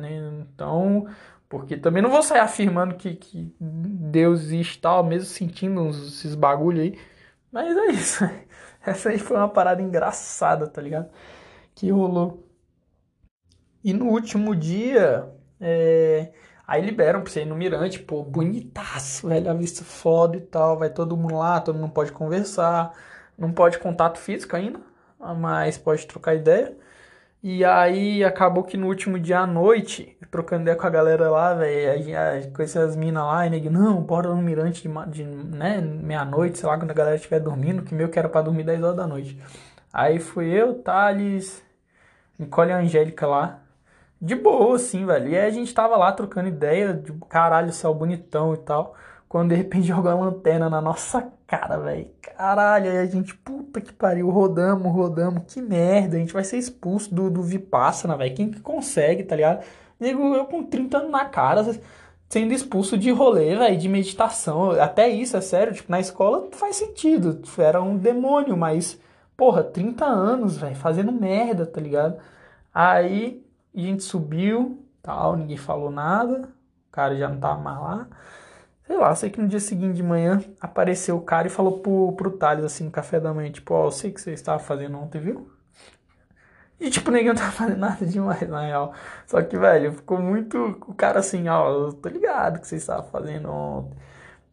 Então, 0.53 1.07
porque 1.49 1.77
também 1.77 2.01
não 2.01 2.09
vou 2.09 2.23
sair 2.23 2.39
afirmando 2.39 2.95
que, 2.95 3.15
que 3.15 3.55
Deus 3.59 4.41
existe 4.41 4.79
tal, 4.81 5.03
mesmo 5.03 5.27
sentindo 5.27 5.81
uns, 5.81 5.97
esses 6.07 6.35
bagulho 6.35 6.81
aí. 6.81 6.99
Mas 7.51 7.75
é 7.77 7.85
isso. 7.87 8.23
Essa 8.85 9.09
aí 9.09 9.19
foi 9.19 9.37
uma 9.37 9.49
parada 9.49 9.81
engraçada, 9.81 10.67
tá 10.67 10.81
ligado? 10.81 11.09
Que 11.73 11.91
rolou. 11.91 12.47
E 13.83 13.93
no 13.93 14.07
último 14.07 14.55
dia, 14.55 15.31
é... 15.59 16.33
aí 16.67 16.83
liberam 16.83 17.21
pra 17.21 17.31
você 17.31 17.41
ir 17.41 17.45
no 17.45 17.55
Mirante, 17.55 17.99
pô, 17.99 18.23
bonitaço, 18.23 19.27
velho, 19.27 19.49
a 19.49 19.53
vista 19.53 19.83
foda 19.83 20.37
e 20.37 20.41
tal. 20.41 20.77
Vai 20.77 20.89
todo 20.89 21.17
mundo 21.17 21.37
lá, 21.37 21.61
todo 21.61 21.77
mundo 21.77 21.93
pode 21.93 22.11
conversar. 22.11 22.93
Não 23.37 23.51
pode 23.51 23.79
contato 23.79 24.17
físico 24.19 24.55
ainda, 24.55 24.79
mas 25.37 25.77
pode 25.77 26.05
trocar 26.07 26.35
ideia. 26.35 26.75
E 27.47 27.63
aí 27.63 28.23
acabou 28.23 28.63
que 28.63 28.75
no 28.75 28.87
último 28.87 29.19
dia 29.19 29.41
à 29.41 29.45
noite, 29.45 30.17
trocando 30.31 30.63
ideia 30.63 30.75
com 30.75 30.87
a 30.87 30.89
galera 30.89 31.29
lá, 31.29 31.53
velho, 31.53 32.51
com 32.51 32.63
essas 32.63 32.95
minas 32.95 33.23
lá, 33.23 33.45
e 33.45 33.51
nego, 33.51 33.69
não, 33.69 34.01
bora 34.01 34.29
no 34.29 34.41
mirante 34.41 34.81
de, 34.81 35.11
de 35.11 35.23
né, 35.23 35.79
meia-noite, 35.79 36.57
sei 36.57 36.67
lá, 36.67 36.75
quando 36.75 36.89
a 36.89 36.93
galera 36.95 37.15
estiver 37.17 37.39
dormindo, 37.39 37.83
que 37.83 37.93
meu 37.93 38.09
que 38.09 38.17
era 38.17 38.27
pra 38.27 38.41
dormir 38.41 38.63
10 38.63 38.81
horas 38.81 38.95
da 38.97 39.05
noite. 39.05 39.39
Aí 39.93 40.19
fui 40.19 40.47
eu, 40.47 40.73
Thales, 40.81 41.63
Nicole 42.39 42.71
e 42.71 42.73
Angélica 42.73 43.27
lá, 43.27 43.59
de 44.19 44.33
boa, 44.33 44.75
assim, 44.75 45.05
velho. 45.05 45.29
E 45.29 45.37
aí 45.37 45.45
a 45.45 45.51
gente 45.51 45.71
tava 45.71 45.95
lá 45.97 46.11
trocando 46.11 46.47
ideia, 46.47 46.95
de 46.95 47.13
caralho, 47.29 47.71
céu 47.71 47.93
bonitão 47.93 48.55
e 48.55 48.57
tal. 48.57 48.95
Quando 49.27 49.49
de 49.49 49.55
repente 49.55 49.87
jogou 49.87 50.11
a 50.11 50.15
lanterna 50.15 50.69
na 50.69 50.81
nossa 50.81 51.31
cara, 51.47 51.77
velho. 51.77 52.09
Caralho, 52.21 52.89
aí 52.91 52.97
a 52.99 53.05
gente, 53.05 53.35
puta 53.35 53.81
que 53.81 53.93
pariu, 53.93 54.29
rodamos, 54.29 54.91
rodamos, 54.91 55.43
que 55.47 55.61
merda. 55.61 56.17
A 56.17 56.19
gente 56.19 56.33
vai 56.33 56.43
ser 56.43 56.57
expulso 56.57 57.13
do, 57.13 57.29
do 57.29 57.41
Vipassana, 57.41 58.17
velho. 58.17 58.35
Quem 58.35 58.51
que 58.51 58.59
consegue, 58.59 59.23
tá 59.23 59.35
ligado? 59.35 59.63
Digo, 59.99 60.35
eu 60.35 60.45
com 60.45 60.63
30 60.63 60.97
anos 60.97 61.11
na 61.11 61.25
cara, 61.25 61.63
sendo 62.29 62.53
expulso 62.53 62.97
de 62.97 63.11
rolê, 63.11 63.55
velho, 63.55 63.77
de 63.77 63.87
meditação. 63.87 64.71
Até 64.71 65.07
isso, 65.09 65.37
é 65.37 65.41
sério, 65.41 65.73
tipo, 65.73 65.91
na 65.91 65.99
escola 65.99 66.49
faz 66.51 66.75
sentido. 66.75 67.41
Era 67.57 67.81
um 67.81 67.97
demônio, 67.97 68.57
mas, 68.57 68.99
porra, 69.37 69.63
30 69.63 70.05
anos, 70.05 70.57
velho, 70.57 70.75
fazendo 70.75 71.11
merda, 71.11 71.65
tá 71.65 71.79
ligado? 71.79 72.17
Aí 72.73 73.45
a 73.73 73.79
gente 73.79 74.03
subiu, 74.03 74.83
tal, 75.01 75.35
ninguém 75.37 75.57
falou 75.57 75.89
nada, 75.91 76.49
o 76.89 76.91
cara 76.91 77.15
já 77.15 77.29
não 77.29 77.39
tava 77.39 77.61
mais 77.61 77.79
lá. 77.79 78.07
Sei 78.87 78.97
lá, 78.97 79.13
sei 79.15 79.29
que 79.29 79.41
no 79.41 79.47
dia 79.47 79.59
seguinte 79.59 79.95
de 79.95 80.03
manhã 80.03 80.41
apareceu 80.61 81.17
o 81.17 81.21
cara 81.21 81.47
e 81.47 81.49
falou 81.49 81.79
pro, 81.79 82.13
pro 82.13 82.31
Thales, 82.37 82.63
assim, 82.65 82.85
no 82.85 82.91
café 82.91 83.19
da 83.19 83.33
manhã, 83.33 83.51
tipo, 83.51 83.73
ó, 83.73 83.83
oh, 83.83 83.87
eu 83.87 83.91
sei 83.91 84.11
que 84.11 84.21
você 84.21 84.31
estava 84.33 84.59
fazendo 84.59 84.97
ontem, 84.97 85.19
viu? 85.19 85.49
E, 86.79 86.89
tipo, 86.89 87.09
ninguém 87.11 87.33
tava 87.33 87.51
fazendo 87.51 87.77
nada 87.79 88.05
demais, 88.05 88.47
na 88.49 88.61
real. 88.61 88.93
Só 89.25 89.41
que, 89.41 89.57
velho, 89.57 89.93
ficou 89.93 90.19
muito 90.19 90.57
o 90.87 90.93
cara 90.93 91.19
assim, 91.19 91.47
ó, 91.47 91.69
eu 91.69 91.93
tô 91.93 92.09
ligado 92.09 92.59
que 92.59 92.67
você 92.67 92.75
estava 92.75 93.03
fazendo 93.03 93.49
ontem. 93.49 93.97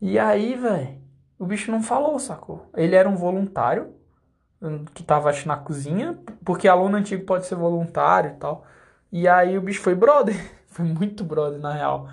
E 0.01 0.18
aí, 0.18 0.57
velho, 0.57 1.01
o 1.38 1.47
bicho 1.47 1.71
não 1.73 1.83
falou, 1.83 2.18
sacou? 2.18 2.68
Ele 2.77 2.97
era 2.97 3.09
um 3.09 3.16
voluntário 3.16 3.95
hum, 4.62 4.85
que 4.95 5.03
tava, 5.05 5.31
acho, 5.31 5.49
na 5.49 5.57
cozinha, 5.57 6.18
porque 6.45 6.68
aluno 6.68 6.97
antigo 6.99 7.25
pode 7.27 7.47
ser 7.47 7.57
voluntário 7.57 8.33
e 8.33 8.35
tal. 8.37 8.66
E 9.12 9.29
aí 9.29 9.59
o 9.59 9.62
bicho 9.62 9.83
foi 9.83 9.95
brother. 9.95 10.37
Foi 10.73 10.87
muito 10.87 11.23
brother, 11.25 11.61
na 11.61 11.73
real. 11.75 12.09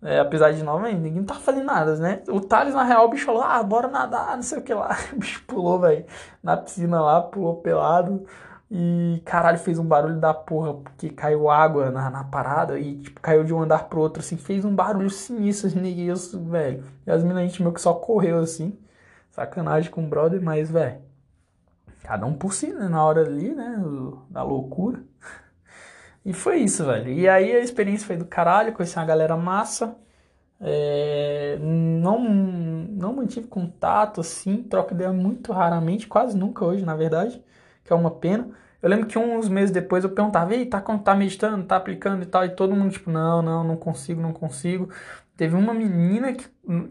É, 0.00 0.20
apesar 0.20 0.52
de 0.52 0.62
não, 0.62 0.80
ninguém 0.80 1.24
tá 1.24 1.34
fazendo 1.34 1.64
nada, 1.64 1.96
né? 1.96 2.22
O 2.28 2.40
Thales, 2.40 2.72
na 2.72 2.84
real, 2.84 3.06
o 3.06 3.08
bicho 3.08 3.26
falou, 3.26 3.42
ah, 3.42 3.60
bora 3.62 3.88
nadar, 3.88 4.36
não 4.36 4.42
sei 4.42 4.58
o 4.58 4.62
que 4.62 4.72
lá. 4.72 4.96
O 5.12 5.16
bicho 5.16 5.42
pulou, 5.46 5.80
velho, 5.80 6.06
na 6.42 6.56
piscina 6.56 7.00
lá, 7.00 7.20
pulou 7.20 7.56
pelado. 7.56 8.24
E, 8.70 9.22
caralho, 9.24 9.58
fez 9.58 9.78
um 9.78 9.84
barulho 9.84 10.20
da 10.20 10.34
porra, 10.34 10.74
porque 10.74 11.08
caiu 11.08 11.48
água 11.50 11.90
na, 11.90 12.10
na 12.10 12.22
parada 12.24 12.78
e, 12.78 12.98
tipo, 12.98 13.20
caiu 13.20 13.42
de 13.42 13.52
um 13.52 13.62
andar 13.62 13.88
pro 13.88 14.00
outro, 14.00 14.20
assim, 14.20 14.36
fez 14.36 14.64
um 14.64 14.74
barulho 14.74 15.10
sinistro, 15.10 15.68
assim, 15.68 15.82
isso, 16.08 16.38
velho. 16.44 16.84
E 17.06 17.10
as 17.10 17.22
meninas, 17.22 17.44
a 17.44 17.46
gente 17.46 17.62
meio 17.62 17.74
que 17.74 17.80
só 17.80 17.94
correu, 17.94 18.40
assim. 18.40 18.78
Sacanagem 19.30 19.90
com 19.90 20.04
o 20.04 20.08
brother, 20.08 20.40
mas, 20.42 20.70
velho, 20.70 21.00
cada 22.02 22.26
um 22.26 22.34
por 22.34 22.52
si, 22.54 22.72
né? 22.72 22.88
Na 22.88 23.04
hora 23.04 23.22
ali, 23.22 23.54
né? 23.54 23.82
Da 24.30 24.42
loucura. 24.42 25.02
E 26.24 26.32
foi 26.32 26.58
isso, 26.58 26.84
velho. 26.84 27.10
E 27.12 27.28
aí 27.28 27.52
a 27.52 27.60
experiência 27.60 28.06
foi 28.06 28.16
do 28.16 28.24
caralho, 28.26 28.72
conheci 28.72 28.96
uma 28.98 29.04
galera 29.04 29.36
massa. 29.36 29.96
É, 30.60 31.56
não, 31.60 32.20
não 32.20 33.14
mantive 33.14 33.46
contato, 33.46 34.20
assim, 34.20 34.62
troca 34.64 34.92
ideia 34.94 35.12
muito 35.12 35.52
raramente, 35.52 36.06
quase 36.08 36.36
nunca 36.36 36.64
hoje, 36.64 36.84
na 36.84 36.96
verdade, 36.96 37.42
que 37.84 37.92
é 37.92 37.96
uma 37.96 38.10
pena. 38.10 38.48
Eu 38.82 38.88
lembro 38.88 39.06
que 39.06 39.18
uns 39.18 39.48
meses 39.48 39.70
depois 39.72 40.04
eu 40.04 40.10
perguntava, 40.10 40.54
ei, 40.54 40.66
tá, 40.66 40.80
tá 40.80 41.14
meditando, 41.14 41.64
tá 41.64 41.76
aplicando 41.76 42.22
e 42.22 42.26
tal, 42.26 42.44
e 42.44 42.50
todo 42.50 42.74
mundo, 42.76 42.92
tipo, 42.92 43.10
não, 43.10 43.42
não, 43.42 43.64
não 43.64 43.76
consigo, 43.76 44.20
não 44.20 44.32
consigo. 44.32 44.88
Teve 45.36 45.54
uma 45.56 45.72
menina 45.74 46.32
que, 46.32 46.44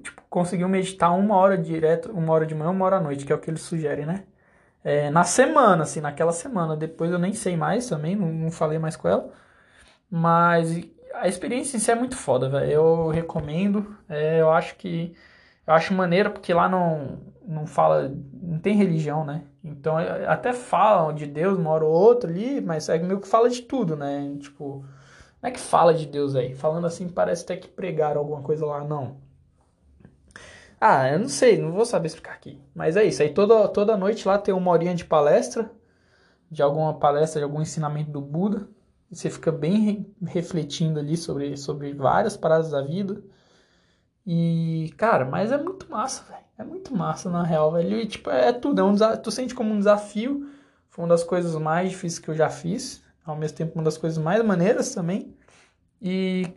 tipo, 0.03 0.21
conseguiu 0.29 0.69
meditar 0.69 1.11
uma 1.17 1.35
hora 1.35 1.57
direto, 1.57 2.11
uma 2.11 2.33
hora 2.33 2.45
de 2.45 2.55
manhã, 2.55 2.69
uma 2.71 2.85
hora 2.85 2.97
à 2.97 3.01
noite, 3.01 3.25
que 3.25 3.31
é 3.31 3.35
o 3.35 3.39
que 3.39 3.49
eles 3.49 3.61
sugerem, 3.61 4.05
né? 4.05 4.23
É, 4.83 5.09
na 5.09 5.23
semana, 5.23 5.83
assim, 5.83 6.01
naquela 6.01 6.31
semana. 6.31 6.75
Depois 6.75 7.11
eu 7.11 7.19
nem 7.19 7.33
sei 7.33 7.57
mais 7.57 7.87
também, 7.87 8.15
não, 8.15 8.27
não 8.31 8.51
falei 8.51 8.79
mais 8.79 8.95
com 8.95 9.07
ela. 9.07 9.29
Mas 10.09 10.69
a 11.13 11.27
experiência 11.27 11.77
em 11.77 11.79
si 11.79 11.91
é 11.91 11.95
muito 11.95 12.15
foda, 12.15 12.49
velho. 12.49 12.71
Eu 12.71 13.07
recomendo. 13.09 13.97
É, 14.09 14.41
eu 14.41 14.51
acho 14.51 14.75
que. 14.77 15.15
Eu 15.65 15.73
acho 15.73 15.93
maneiro 15.93 16.31
porque 16.31 16.53
lá 16.53 16.69
não, 16.69 17.19
não 17.45 17.65
fala. 17.67 18.09
Não 18.33 18.59
tem 18.59 18.75
religião, 18.75 19.25
né? 19.25 19.43
Então 19.63 19.97
até 20.27 20.53
falam 20.53 21.13
de 21.13 21.25
Deus 21.25 21.57
uma 21.57 21.71
hora 21.71 21.85
ou 21.85 21.91
outra 21.91 22.29
ali, 22.29 22.61
mas 22.61 22.87
é 22.89 22.97
meio 22.99 23.19
que 23.19 23.27
fala 23.27 23.49
de 23.49 23.61
tudo, 23.63 23.95
né? 23.95 24.35
Tipo. 24.39 24.85
Não 25.41 25.49
é 25.49 25.51
que 25.51 25.59
fala 25.59 25.93
de 25.93 26.05
Deus 26.07 26.35
aí. 26.35 26.55
Falando 26.55 26.87
assim, 26.87 27.09
parece 27.09 27.43
até 27.43 27.57
que 27.57 27.67
pregaram 27.67 28.19
alguma 28.21 28.41
coisa 28.41 28.65
lá. 28.65 28.83
Não. 28.83 29.17
Ah, 30.79 31.09
eu 31.09 31.19
não 31.19 31.29
sei, 31.29 31.59
não 31.59 31.71
vou 31.71 31.85
saber 31.85 32.07
explicar 32.07 32.33
aqui. 32.33 32.59
Mas 32.73 32.95
é 32.95 33.03
isso. 33.03 33.21
Aí 33.21 33.33
toda, 33.33 33.67
toda 33.69 33.97
noite 33.97 34.27
lá 34.27 34.37
tem 34.37 34.53
uma 34.53 34.71
horinha 34.71 34.93
de 34.93 35.05
palestra, 35.05 35.71
de 36.51 36.61
alguma 36.61 36.93
palestra, 36.99 37.39
de 37.39 37.43
algum 37.43 37.61
ensinamento 37.61 38.11
do 38.11 38.21
Buda. 38.21 38.67
E 39.11 39.15
você 39.15 39.29
fica 39.29 39.51
bem 39.51 39.79
re 39.79 40.05
refletindo 40.25 40.99
ali 40.99 41.17
sobre, 41.17 41.57
sobre 41.57 41.93
várias 41.93 42.37
paradas 42.37 42.71
da 42.71 42.81
vida. 42.81 43.21
E, 44.25 44.93
cara, 44.97 45.25
mas 45.25 45.51
é 45.51 45.57
muito 45.57 45.89
massa, 45.89 46.23
velho. 46.29 46.43
É 46.57 46.63
muito 46.63 46.95
massa, 46.95 47.29
na 47.29 47.43
real, 47.43 47.71
velho. 47.71 47.99
E, 47.99 48.05
tipo, 48.07 48.29
é 48.29 48.51
tudo. 48.51 48.81
É 48.81 48.83
um 48.83 48.95
tu 49.21 49.31
sente 49.31 49.55
como 49.55 49.73
um 49.73 49.77
desafio. 49.79 50.49
Foi 50.89 51.05
uma 51.05 51.09
das 51.09 51.23
coisas 51.23 51.55
mais 51.55 51.89
difíceis 51.89 52.19
que 52.19 52.29
eu 52.29 52.35
já 52.35 52.49
fiz. 52.49 53.01
Ao 53.25 53.35
mesmo 53.35 53.57
tempo, 53.57 53.73
uma 53.75 53.83
das 53.83 53.97
coisas 53.97 54.17
mais 54.17 54.43
maneiras 54.43 54.93
também. 54.93 55.35
E, 56.01 56.51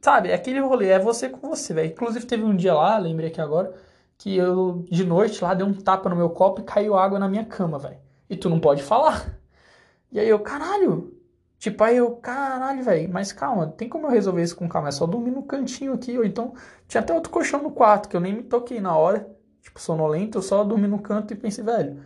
Sabe, 0.00 0.30
é 0.30 0.34
aquele 0.34 0.60
rolê, 0.60 0.88
é 0.88 0.98
você 0.98 1.28
com 1.28 1.48
você, 1.48 1.72
velho. 1.74 1.92
Inclusive 1.92 2.26
teve 2.26 2.44
um 2.44 2.56
dia 2.56 2.74
lá, 2.74 2.98
lembrei 2.98 3.30
aqui 3.30 3.40
agora, 3.40 3.74
que 4.18 4.36
eu 4.36 4.84
de 4.90 5.04
noite 5.04 5.42
lá 5.42 5.54
dei 5.54 5.66
um 5.66 5.74
tapa 5.74 6.08
no 6.08 6.16
meu 6.16 6.30
copo 6.30 6.60
e 6.60 6.64
caiu 6.64 6.96
água 6.96 7.18
na 7.18 7.28
minha 7.28 7.44
cama, 7.44 7.78
velho. 7.78 7.98
E 8.28 8.36
tu 8.36 8.48
não 8.50 8.60
pode 8.60 8.82
falar. 8.82 9.38
E 10.10 10.20
aí 10.20 10.28
eu, 10.28 10.40
caralho. 10.40 11.16
Tipo, 11.58 11.84
aí 11.84 11.96
eu, 11.96 12.16
caralho, 12.16 12.82
velho, 12.84 13.12
mas 13.12 13.32
calma, 13.32 13.68
tem 13.68 13.88
como 13.88 14.06
eu 14.06 14.10
resolver 14.10 14.42
isso 14.42 14.56
com 14.56 14.68
calma? 14.68 14.88
É 14.88 14.92
só 14.92 15.06
dormir 15.06 15.30
no 15.30 15.44
cantinho 15.44 15.92
aqui, 15.94 16.18
ou 16.18 16.24
então 16.24 16.54
tinha 16.88 17.00
até 17.00 17.14
outro 17.14 17.30
colchão 17.30 17.62
no 17.62 17.70
quarto, 17.70 18.08
que 18.08 18.16
eu 18.16 18.20
nem 18.20 18.34
me 18.34 18.42
toquei 18.42 18.80
na 18.80 18.96
hora, 18.96 19.30
tipo, 19.62 19.80
sonolento, 19.80 20.38
eu 20.38 20.42
só 20.42 20.64
dormi 20.64 20.88
no 20.88 20.98
canto 20.98 21.32
e 21.32 21.36
pensei, 21.36 21.64
velho, 21.64 22.02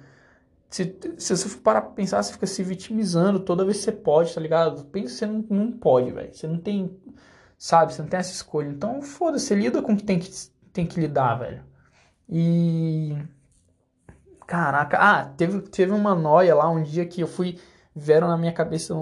se, 0.68 0.98
se 1.16 1.36
você 1.36 1.48
for 1.48 1.60
parar 1.60 1.80
pra 1.80 1.90
pensar, 1.92 2.22
você 2.22 2.32
fica 2.32 2.46
se 2.46 2.62
vitimizando 2.62 3.40
toda 3.40 3.64
vez 3.64 3.78
que 3.78 3.84
você 3.84 3.92
pode, 3.92 4.34
tá 4.34 4.40
ligado? 4.40 4.84
Pensa 4.86 5.06
que 5.06 5.12
você 5.12 5.26
não, 5.26 5.44
não 5.48 5.72
pode, 5.72 6.10
velho. 6.10 6.34
Você 6.34 6.46
não 6.46 6.58
tem 6.58 6.94
sabe? 7.58 7.92
Você 7.92 8.02
não 8.02 8.08
tem 8.08 8.20
essa 8.20 8.32
escolha. 8.32 8.68
Então, 8.68 9.02
foda-se, 9.02 9.54
lida 9.54 9.82
com 9.82 9.92
o 9.92 9.96
que 9.96 10.04
tem 10.04 10.18
que, 10.18 10.30
tem 10.72 10.86
que 10.86 11.00
lidar, 11.00 11.36
velho. 11.36 11.62
E. 12.28 13.16
Caraca, 14.46 14.98
ah, 14.98 15.24
teve, 15.24 15.60
teve 15.62 15.92
uma 15.92 16.14
noia 16.14 16.54
lá 16.54 16.70
um 16.70 16.82
dia 16.82 17.04
que 17.06 17.20
eu 17.20 17.26
fui. 17.26 17.58
Vieram 17.94 18.28
na 18.28 18.36
minha 18.36 18.52
cabeça, 18.52 18.94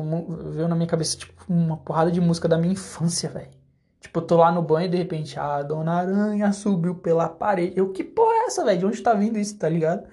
veio 0.52 0.68
na 0.68 0.76
minha 0.76 0.86
cabeça, 0.86 1.18
tipo, 1.18 1.44
uma 1.48 1.76
porrada 1.76 2.10
de 2.10 2.20
música 2.20 2.48
da 2.48 2.56
minha 2.56 2.72
infância, 2.72 3.28
velho. 3.28 3.50
Tipo, 4.00 4.20
eu 4.20 4.26
tô 4.26 4.36
lá 4.36 4.52
no 4.52 4.62
banho 4.62 4.86
e 4.86 4.88
de 4.88 4.96
repente, 4.96 5.38
a 5.38 5.62
Dona 5.62 5.94
Aranha 5.94 6.52
subiu 6.52 6.94
pela 6.94 7.28
parede. 7.28 7.72
Eu, 7.76 7.90
que 7.92 8.04
porra 8.04 8.32
é 8.34 8.46
essa, 8.46 8.64
velho? 8.64 8.78
De 8.78 8.86
onde 8.86 9.02
tá 9.02 9.14
vindo 9.14 9.38
isso, 9.38 9.58
tá 9.58 9.68
ligado? 9.68 10.06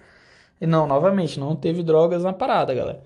E 0.60 0.66
não, 0.68 0.88
novamente, 0.88 1.40
não 1.40 1.56
teve 1.56 1.84
drogas 1.84 2.24
na 2.24 2.34
parada, 2.34 2.74
galera. 2.74 3.04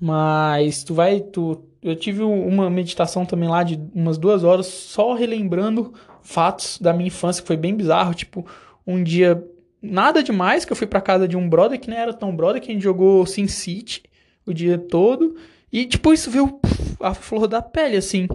Mas 0.00 0.84
tu 0.84 0.94
vai, 0.94 1.20
tu, 1.20 1.56
eu 1.88 1.96
tive 1.96 2.22
uma 2.22 2.68
meditação 2.68 3.24
também 3.24 3.48
lá 3.48 3.62
de 3.62 3.80
umas 3.94 4.18
duas 4.18 4.44
horas 4.44 4.66
só 4.66 5.14
relembrando 5.14 5.92
fatos 6.22 6.78
da 6.80 6.92
minha 6.92 7.08
infância 7.08 7.42
que 7.42 7.46
foi 7.46 7.56
bem 7.56 7.74
bizarro, 7.74 8.14
tipo 8.14 8.46
um 8.86 9.02
dia 9.02 9.44
nada 9.80 10.22
demais 10.22 10.64
que 10.64 10.72
eu 10.72 10.76
fui 10.76 10.86
para 10.86 11.00
casa 11.00 11.28
de 11.28 11.36
um 11.36 11.48
brother 11.48 11.78
que 11.78 11.88
nem 11.88 11.98
era 11.98 12.12
tão 12.12 12.34
brother 12.34 12.60
que 12.60 12.70
a 12.70 12.74
gente 12.74 12.82
jogou 12.82 13.24
Sin 13.24 13.46
City 13.46 14.02
o 14.44 14.52
dia 14.52 14.78
todo 14.78 15.36
e 15.72 15.86
tipo 15.86 16.12
isso 16.12 16.30
veio 16.30 16.60
a 17.00 17.14
flor 17.14 17.46
da 17.46 17.62
pele 17.62 17.96
assim. 17.96 18.28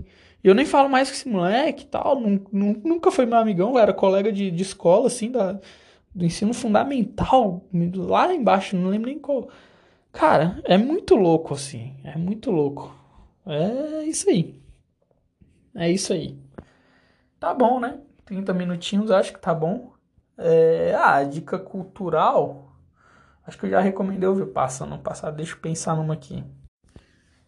Eu 0.43 0.55
nem 0.55 0.65
falo 0.65 0.89
mais 0.89 1.09
com 1.09 1.15
esse 1.15 1.29
moleque 1.29 1.83
e 1.83 1.87
tal, 1.87 2.19
nunca 2.19 3.11
foi 3.11 3.25
meu 3.25 3.37
amigão, 3.37 3.77
era 3.77 3.93
colega 3.93 4.31
de, 4.31 4.49
de 4.49 4.63
escola 4.63 5.07
assim 5.07 5.29
da 5.31 5.59
do 6.13 6.25
ensino 6.25 6.53
fundamental, 6.53 7.63
lá 7.95 8.33
embaixo, 8.33 8.75
não 8.75 8.89
lembro 8.89 9.09
nem 9.09 9.17
qual 9.17 9.47
Cara, 10.11 10.61
é 10.65 10.77
muito 10.77 11.15
louco 11.15 11.53
assim. 11.53 11.93
É 12.03 12.17
muito 12.17 12.51
louco. 12.51 12.93
É 13.51 14.05
isso 14.05 14.29
aí. 14.29 14.63
É 15.75 15.91
isso 15.91 16.13
aí. 16.13 16.39
Tá 17.37 17.53
bom, 17.53 17.81
né? 17.81 17.99
30 18.23 18.53
minutinhos, 18.53 19.11
acho 19.11 19.33
que 19.33 19.39
tá 19.39 19.53
bom. 19.53 19.91
É, 20.37 20.95
ah, 20.95 21.21
dica 21.23 21.59
cultural. 21.59 22.71
Acho 23.45 23.57
que 23.57 23.65
eu 23.65 23.69
já 23.69 23.81
recomendei 23.81 24.29
ouvir 24.29 24.53
passando 24.53 24.97
passado. 24.97 25.35
Deixa 25.35 25.53
eu 25.53 25.59
pensar 25.59 25.97
numa 25.97 26.13
aqui. 26.13 26.45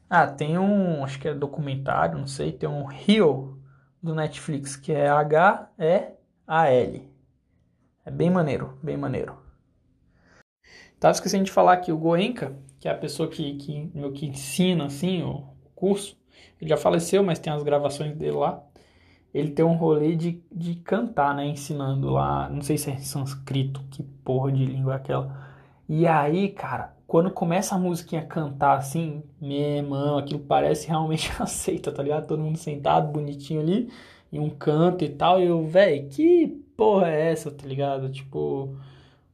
Ah, 0.09 0.27
tem 0.27 0.57
um, 0.57 1.05
acho 1.05 1.17
que 1.19 1.29
é 1.29 1.33
documentário, 1.33 2.19
não 2.19 2.27
sei, 2.27 2.51
tem 2.51 2.67
um 2.67 2.83
Rio 2.83 3.61
do 4.01 4.13
Netflix 4.13 4.75
que 4.75 4.91
é 4.91 5.07
H-E-A-L. 5.07 7.09
É 8.05 8.11
bem 8.11 8.29
maneiro, 8.29 8.77
bem 8.83 8.97
maneiro. 8.97 9.37
Tava 10.99 11.13
esquecendo 11.13 11.45
de 11.45 11.51
falar 11.51 11.77
que 11.77 11.93
o 11.93 11.97
Goenka, 11.97 12.57
que 12.79 12.89
é 12.89 12.91
a 12.91 12.97
pessoa 12.97 13.29
que, 13.29 13.55
que, 13.55 13.89
que 14.13 14.25
ensina 14.25 14.85
assim, 14.85 15.23
o 15.23 15.52
curso, 15.83 16.15
ele 16.61 16.69
já 16.69 16.77
faleceu, 16.77 17.21
mas 17.21 17.39
tem 17.39 17.51
as 17.51 17.61
gravações 17.61 18.15
dele 18.15 18.31
lá. 18.37 18.63
Ele 19.33 19.51
tem 19.51 19.65
um 19.65 19.73
rolê 19.75 20.15
de, 20.15 20.41
de 20.49 20.75
cantar, 20.75 21.35
né? 21.35 21.45
Ensinando 21.45 22.09
lá, 22.09 22.47
não 22.49 22.61
sei 22.61 22.77
se 22.77 22.89
é 22.89 22.97
sânscrito, 22.99 23.81
que 23.91 24.01
porra 24.01 24.49
de 24.51 24.65
língua 24.65 24.93
é 24.93 24.95
aquela. 24.95 25.35
E 25.89 26.07
aí, 26.07 26.49
cara, 26.49 26.95
quando 27.05 27.31
começa 27.31 27.75
a 27.75 27.79
musiquinha 27.79 28.21
a 28.21 28.25
cantar 28.25 28.77
assim, 28.77 29.23
meu 29.41 29.59
irmão, 29.59 30.17
aquilo 30.17 30.39
parece 30.39 30.87
realmente 30.87 31.29
aceita, 31.39 31.91
tá 31.91 32.01
ligado? 32.01 32.27
Todo 32.27 32.41
mundo 32.41 32.57
sentado, 32.57 33.11
bonitinho 33.11 33.59
ali, 33.59 33.91
e 34.31 34.39
um 34.39 34.49
canto 34.49 35.03
e 35.03 35.09
tal. 35.09 35.41
E 35.41 35.45
eu, 35.45 35.65
velho, 35.67 36.07
que 36.09 36.47
porra 36.77 37.09
é 37.09 37.31
essa, 37.31 37.51
tá 37.51 37.67
ligado? 37.67 38.09
Tipo, 38.09 38.73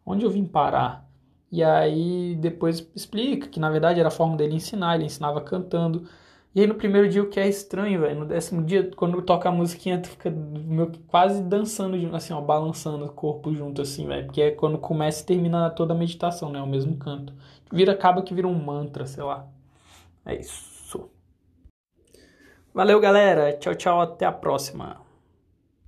onde 0.06 0.26
eu 0.26 0.32
vim 0.32 0.46
parar? 0.46 1.08
E 1.52 1.64
aí 1.64 2.36
depois 2.36 2.88
explica 2.96 3.48
que 3.48 3.60
na 3.60 3.70
verdade 3.70 4.00
era 4.00 4.10
a 4.10 4.12
forma 4.12 4.38
dele 4.38 4.56
ensinar, 4.56 4.96
ele 4.96 5.06
ensinava 5.06 5.42
cantando. 5.42 6.08
E 6.60 6.64
aí 6.64 6.68
no 6.68 6.76
primeiro 6.76 7.08
dia 7.08 7.24
o 7.24 7.30
que 7.30 7.40
é 7.40 7.48
estranho, 7.48 8.02
velho, 8.02 8.20
no 8.20 8.26
décimo 8.26 8.62
dia, 8.62 8.92
quando 8.94 9.22
toca 9.22 9.48
a 9.48 9.52
musiquinha, 9.52 9.98
tu 9.98 10.10
fica 10.10 10.30
que 10.30 11.00
quase 11.08 11.42
dançando, 11.42 11.96
assim, 12.14 12.34
ó, 12.34 12.42
balançando 12.42 13.06
o 13.06 13.14
corpo 13.14 13.56
junto, 13.56 13.82
assim, 13.82 14.06
velho. 14.06 14.26
Porque 14.26 14.42
é 14.42 14.52
quando 14.52 14.78
começa 14.78 15.24
e 15.24 15.26
termina 15.26 15.70
toda 15.70 15.94
a 15.94 15.98
meditação, 15.98 16.52
né? 16.52 16.62
O 16.62 16.68
mesmo 16.68 16.98
canto. 16.98 17.34
Vira, 17.72 17.94
acaba 17.94 18.22
que 18.22 18.34
vira 18.34 18.46
um 18.46 18.54
mantra, 18.54 19.06
sei 19.06 19.24
lá. 19.24 19.48
É 20.26 20.36
isso. 20.36 21.10
Valeu, 22.74 23.00
galera. 23.00 23.54
Tchau, 23.54 23.74
tchau. 23.76 24.02
Até 24.02 24.26
a 24.26 24.32
próxima. 24.34 24.98